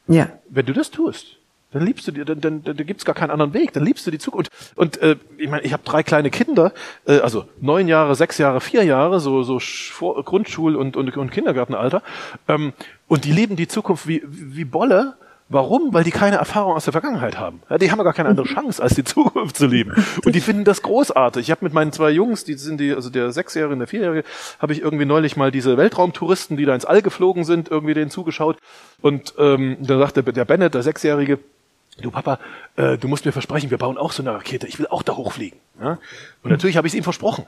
[0.08, 0.30] Ja.
[0.48, 1.36] Wenn du das tust,
[1.72, 3.72] dann liebst du die, dann, dann, dann gibt's gar keinen anderen Weg.
[3.72, 4.50] Dann liebst du die Zukunft.
[4.74, 6.72] Und, und äh, ich meine, ich habe drei kleine Kinder,
[7.06, 11.30] äh, also neun Jahre, sechs Jahre, vier Jahre, so so Vor Grundschul- und, und, und
[11.30, 12.02] Kindergartenalter.
[12.48, 12.72] Ähm,
[13.06, 15.14] und die leben die Zukunft wie wie Bolle.
[15.52, 15.92] Warum?
[15.92, 17.60] Weil die keine Erfahrung aus der Vergangenheit haben.
[17.68, 19.92] Ja, die haben gar keine andere Chance, als die Zukunft zu leben.
[20.24, 21.42] Und die finden das großartig.
[21.42, 24.22] Ich habe mit meinen zwei Jungs, die sind die, also der Sechsjährige und der Vierjährige,
[24.60, 28.12] habe ich irgendwie neulich mal diese Weltraumtouristen, die da ins All geflogen sind, irgendwie denen
[28.12, 28.58] zugeschaut.
[29.02, 31.40] Und ähm, da sagte der Bennett, der Sechsjährige,
[32.00, 32.38] du Papa,
[32.76, 35.16] äh, du musst mir versprechen, wir bauen auch so eine Rakete, ich will auch da
[35.16, 35.58] hochfliegen.
[35.80, 35.98] Ja?
[36.42, 37.46] Und natürlich habe ich es ihm versprochen.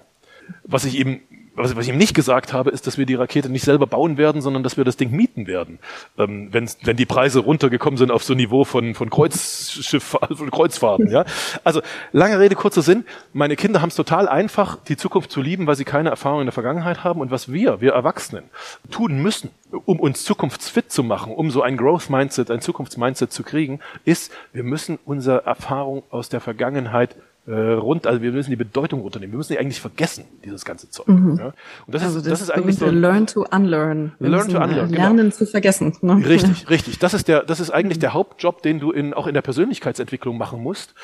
[0.64, 1.20] Was ich ihm
[1.54, 4.16] was, was ich ihm nicht gesagt habe, ist, dass wir die Rakete nicht selber bauen
[4.16, 5.78] werden, sondern dass wir das Ding mieten werden.
[6.16, 11.10] Ähm, wenn, wenn die Preise runtergekommen sind auf so Niveau von, von Kreuzschiff, von Kreuzfahrten,
[11.10, 11.24] ja.
[11.64, 11.82] Also,
[12.12, 13.04] lange Rede, kurzer Sinn.
[13.32, 16.46] Meine Kinder haben es total einfach, die Zukunft zu lieben, weil sie keine Erfahrung in
[16.46, 17.20] der Vergangenheit haben.
[17.20, 18.44] Und was wir, wir Erwachsenen,
[18.90, 19.50] tun müssen,
[19.84, 24.32] um uns zukunftsfit zu machen, um so ein Growth Mindset, ein Zukunftsmindset zu kriegen, ist,
[24.52, 29.32] wir müssen unsere Erfahrung aus der Vergangenheit äh, rund, also wir müssen die Bedeutung runternehmen.
[29.32, 31.08] Wir müssen die eigentlich vergessen, dieses ganze Zeug.
[31.08, 31.38] Mhm.
[31.38, 31.46] Ja?
[31.86, 32.86] Und das also ist, das, das ist eigentlich so.
[32.86, 34.12] Learn to unlearn.
[34.20, 34.88] Wir learn to unlearn.
[34.88, 35.02] Genau.
[35.02, 35.96] Lernen zu vergessen.
[36.02, 36.24] Ne?
[36.24, 37.00] Richtig, richtig.
[37.00, 40.38] Das ist der, das ist eigentlich der Hauptjob, den du in, auch in der Persönlichkeitsentwicklung
[40.38, 40.94] machen musst.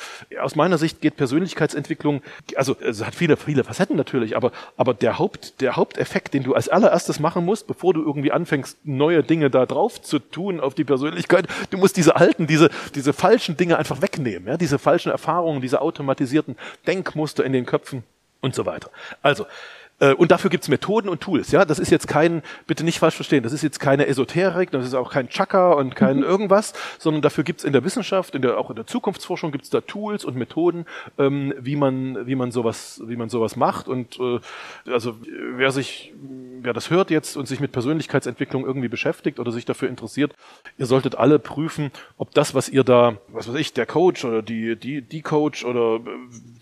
[0.40, 2.22] Aus meiner Sicht geht Persönlichkeitsentwicklung,
[2.54, 6.54] also es hat viele, viele Facetten natürlich, aber, aber der Haupt, der Haupteffekt, den du
[6.54, 10.74] als allererstes machen musst, bevor du irgendwie anfängst, neue Dinge da drauf zu tun auf
[10.74, 15.10] die Persönlichkeit, du musst diese alten, diese, diese falschen Dinge einfach wegnehmen, ja, diese falschen
[15.10, 16.56] Erfahrungen, diese automatisierten automatisierten
[16.86, 18.04] Denkmuster in den Köpfen
[18.40, 18.90] und so weiter.
[19.22, 19.46] Also,
[20.00, 21.50] äh, und dafür gibt's Methoden und Tools.
[21.50, 24.86] Ja, das ist jetzt kein, bitte nicht falsch verstehen, das ist jetzt keine Esoterik, das
[24.86, 26.22] ist auch kein Chakra und kein mhm.
[26.22, 29.80] irgendwas, sondern dafür gibt's in der Wissenschaft, in der, auch in der Zukunftsforschung gibt's da
[29.80, 30.86] Tools und Methoden,
[31.18, 33.88] ähm, wie man, wie man sowas, wie man sowas macht.
[33.88, 34.38] Und äh,
[34.92, 35.16] also
[35.56, 36.12] wer sich
[36.68, 40.34] wer das hört jetzt und sich mit Persönlichkeitsentwicklung irgendwie beschäftigt oder sich dafür interessiert,
[40.76, 44.42] ihr solltet alle prüfen, ob das, was ihr da, was weiß ich, der Coach oder
[44.42, 46.00] die, die, die Coach oder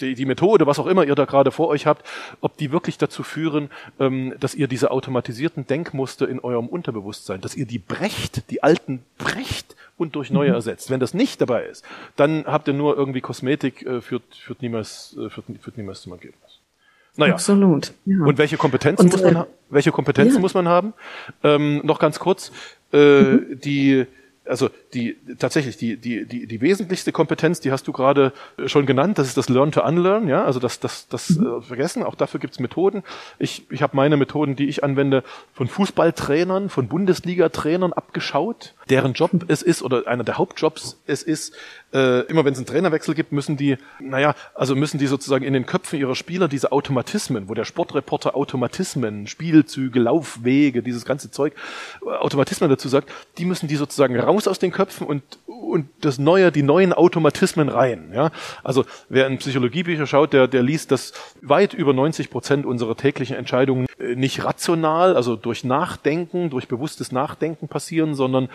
[0.00, 2.07] die, die Methode, was auch immer ihr da gerade vor euch habt,
[2.40, 7.57] ob die wirklich dazu führen, ähm, dass ihr diese automatisierten Denkmuster in eurem Unterbewusstsein, dass
[7.57, 10.54] ihr die brecht, die alten brecht und durch neue mhm.
[10.54, 10.88] ersetzt.
[10.88, 11.84] Wenn das nicht dabei ist,
[12.14, 16.12] dann habt ihr nur irgendwie Kosmetik, äh, führt, führt niemals, äh, führt, führt niemals zum
[16.12, 16.55] Ergebnis.
[17.17, 17.35] Naja.
[17.35, 17.93] Absolut.
[18.05, 18.25] Ja.
[18.25, 20.41] Und welche Kompetenzen und, muss man, äh, welche Kompetenzen ja.
[20.41, 20.95] muss man haben?
[21.43, 22.53] Ähm, noch ganz kurz,
[22.93, 23.61] äh, mhm.
[23.61, 24.07] die
[24.49, 28.33] also die tatsächlich die die die die wesentlichste Kompetenz, die hast du gerade
[28.67, 31.47] schon genannt, das ist das Learn to Unlearn, ja, also das das das mhm.
[31.47, 32.05] äh, vergessen.
[32.05, 33.03] Auch dafür gibt's Methoden.
[33.39, 39.30] Ich ich habe meine Methoden, die ich anwende, von Fußballtrainern, von Bundesliga-Trainern abgeschaut, deren Job
[39.49, 41.55] es ist oder einer der Hauptjobs es ist,
[41.93, 45.53] äh, immer wenn es einen Trainerwechsel gibt, müssen die, naja, also müssen die sozusagen in
[45.53, 51.55] den Köpfen ihrer Spieler diese Automatismen, wo der Sportreporter Automatismen, Spielzüge, Laufwege, dieses ganze Zeug,
[52.20, 55.22] Automatismen dazu sagt, die müssen die sozusagen raus aus den Köpfen und
[55.66, 58.11] und das Neue, die neuen Automatismen rein.
[58.14, 58.30] Ja?
[58.62, 61.12] Also wer in Psychologiebücher schaut, der, der liest, dass
[61.43, 67.12] weit über 90 Prozent unserer täglichen Entscheidungen äh, nicht rational, also durch Nachdenken, durch bewusstes
[67.12, 68.49] Nachdenken passieren, sondern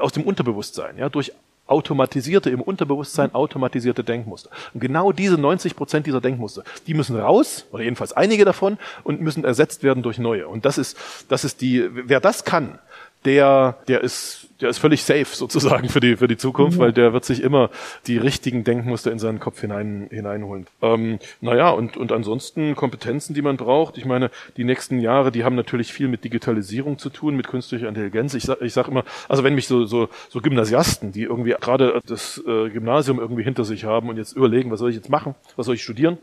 [0.00, 1.32] aus dem Unterbewusstsein, ja, durch
[1.66, 4.50] automatisierte, im Unterbewusstsein automatisierte Denkmuster.
[4.72, 9.20] Und genau diese 90 Prozent dieser Denkmuster, die müssen raus, oder jedenfalls einige davon, und
[9.20, 10.48] müssen ersetzt werden durch neue.
[10.48, 10.96] Und das ist,
[11.28, 12.78] das ist die, wer das kann,
[13.24, 16.82] der, der ist, der ist völlig safe sozusagen für die, für die Zukunft, mhm.
[16.82, 17.70] weil der wird sich immer
[18.06, 20.66] die richtigen Denkmuster in seinen Kopf hinein, hineinholen.
[20.82, 23.98] Ähm, naja, und, und ansonsten Kompetenzen, die man braucht.
[23.98, 27.88] Ich meine, die nächsten Jahre, die haben natürlich viel mit Digitalisierung zu tun, mit künstlicher
[27.88, 28.34] Intelligenz.
[28.34, 32.00] Ich sag, ich sag immer, also wenn mich so, so, so Gymnasiasten, die irgendwie gerade
[32.06, 35.34] das äh, Gymnasium irgendwie hinter sich haben und jetzt überlegen, was soll ich jetzt machen?
[35.56, 36.18] Was soll ich studieren?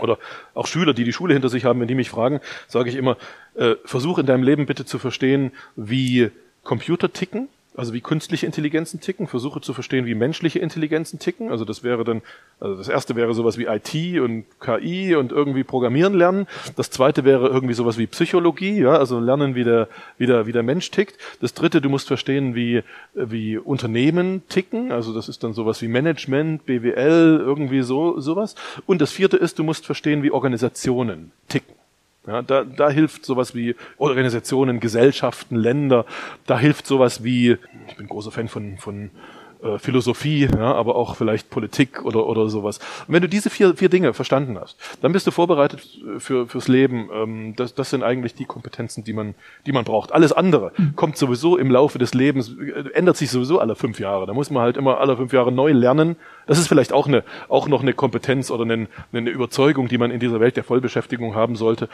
[0.00, 0.18] oder
[0.54, 3.18] auch Schüler, die die Schule hinter sich haben, wenn die mich fragen, sage ich immer,
[3.54, 6.30] äh, versuch in deinem Leben bitte zu verstehen, wie
[6.64, 11.50] Computer ticken, also wie künstliche Intelligenzen ticken, versuche zu verstehen, wie menschliche Intelligenzen ticken.
[11.50, 12.22] Also das wäre dann,
[12.60, 16.46] also das erste wäre sowas wie IT und KI und irgendwie Programmieren lernen.
[16.76, 20.52] Das zweite wäre irgendwie sowas wie Psychologie, ja, also lernen, wie der, wie der, wie
[20.52, 21.16] der Mensch tickt.
[21.40, 22.82] Das dritte, du musst verstehen, wie,
[23.14, 24.92] wie Unternehmen ticken.
[24.92, 28.54] Also das ist dann sowas wie Management, BWL, irgendwie so, sowas.
[28.86, 31.81] Und das vierte ist, du musst verstehen, wie Organisationen ticken.
[32.26, 36.06] Ja, da, da hilft sowas wie Organisationen, Gesellschaften, Länder,
[36.46, 37.56] da hilft sowas wie,
[37.88, 39.10] ich bin großer Fan von, von
[39.62, 42.78] äh, Philosophie, ja, aber auch vielleicht Politik oder, oder sowas.
[43.06, 45.80] Und wenn du diese vier, vier Dinge verstanden hast, dann bist du vorbereitet
[46.18, 47.08] für, fürs Leben.
[47.12, 49.34] Ähm, das, das sind eigentlich die Kompetenzen, die man,
[49.66, 50.12] die man braucht.
[50.12, 50.96] Alles andere mhm.
[50.96, 54.26] kommt sowieso im Laufe des Lebens, äh, ändert sich sowieso alle fünf Jahre.
[54.26, 56.16] Da muss man halt immer alle fünf Jahre neu lernen.
[56.46, 60.10] Das ist vielleicht auch eine, auch noch eine Kompetenz oder eine, eine Überzeugung, die man
[60.10, 61.88] in dieser Welt der Vollbeschäftigung haben sollte,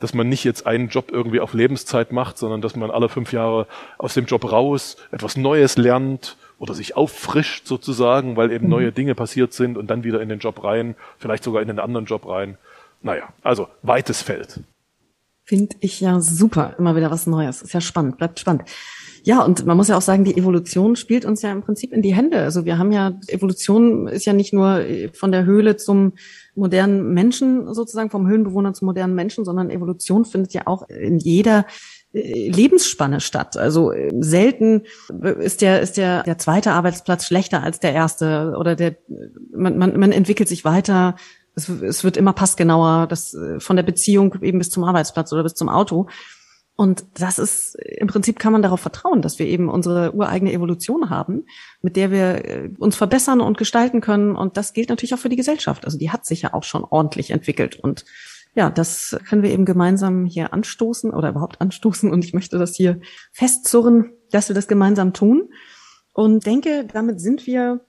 [0.00, 3.32] dass man nicht jetzt einen Job irgendwie auf Lebenszeit macht, sondern dass man alle fünf
[3.32, 3.66] Jahre
[3.98, 8.70] aus dem Job raus etwas Neues lernt, oder sich auffrischt sozusagen, weil eben mhm.
[8.70, 11.80] neue Dinge passiert sind und dann wieder in den Job rein, vielleicht sogar in den
[11.80, 12.56] anderen Job rein.
[13.02, 14.60] Naja, also weites Feld.
[15.42, 16.76] Finde ich ja super.
[16.78, 17.62] Immer wieder was Neues.
[17.62, 18.62] Ist ja spannend, bleibt spannend.
[19.24, 22.00] Ja, und man muss ja auch sagen, die Evolution spielt uns ja im Prinzip in
[22.00, 22.38] die Hände.
[22.38, 24.84] Also wir haben ja, Evolution ist ja nicht nur
[25.14, 26.12] von der Höhle zum
[26.54, 31.66] modernen Menschen sozusagen, vom Höhlenbewohner zum modernen Menschen, sondern Evolution findet ja auch in jeder
[32.12, 33.56] Lebensspanne statt.
[33.56, 34.82] Also selten
[35.40, 38.96] ist der ist der der zweite Arbeitsplatz schlechter als der erste oder der
[39.54, 41.16] man man, man entwickelt sich weiter.
[41.54, 45.54] Es, es wird immer passgenauer, das von der Beziehung eben bis zum Arbeitsplatz oder bis
[45.54, 46.08] zum Auto.
[46.74, 51.10] Und das ist im Prinzip kann man darauf vertrauen, dass wir eben unsere ureigene Evolution
[51.10, 51.44] haben,
[51.82, 54.34] mit der wir äh, uns verbessern und gestalten können.
[54.36, 55.84] Und das gilt natürlich auch für die Gesellschaft.
[55.84, 58.04] Also die hat sich ja auch schon ordentlich entwickelt und
[58.54, 62.10] ja, das können wir eben gemeinsam hier anstoßen oder überhaupt anstoßen.
[62.10, 63.00] Und ich möchte das hier
[63.32, 65.48] festzurren, dass wir das gemeinsam tun.
[66.12, 67.80] Und denke, damit sind wir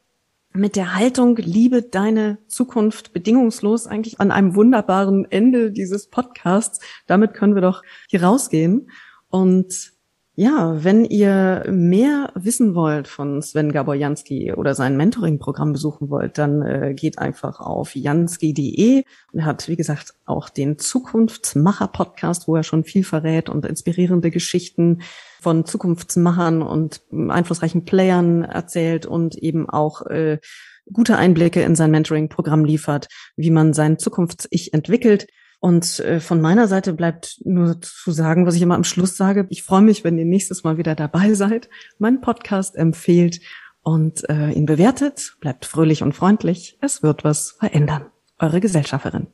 [0.54, 6.80] mit der Haltung, liebe deine Zukunft bedingungslos eigentlich an einem wunderbaren Ende dieses Podcasts.
[7.08, 8.90] Damit können wir doch hier rausgehen.
[9.30, 9.93] Und
[10.36, 16.64] ja, wenn ihr mehr wissen wollt von Sven Gaborjanski oder sein Mentoring-Programm besuchen wollt, dann
[16.64, 19.04] äh, geht einfach auf jansky.de
[19.34, 25.02] er hat, wie gesagt, auch den Zukunftsmacher-Podcast, wo er schon viel verrät und inspirierende Geschichten
[25.40, 30.40] von Zukunftsmachern und einflussreichen Playern erzählt und eben auch äh,
[30.92, 35.28] gute Einblicke in sein Mentoring-Programm liefert, wie man sein Zukunfts-Ich entwickelt.
[35.64, 39.48] Und äh, von meiner Seite bleibt nur zu sagen, was ich immer am Schluss sage.
[39.50, 43.40] Ich freue mich, wenn ihr nächstes Mal wieder dabei seid, meinen Podcast empfehlt
[43.82, 45.38] und äh, ihn bewertet.
[45.40, 46.78] Bleibt fröhlich und freundlich.
[46.82, 48.08] Es wird was verändern.
[48.40, 49.28] Eure Gesellschafterin.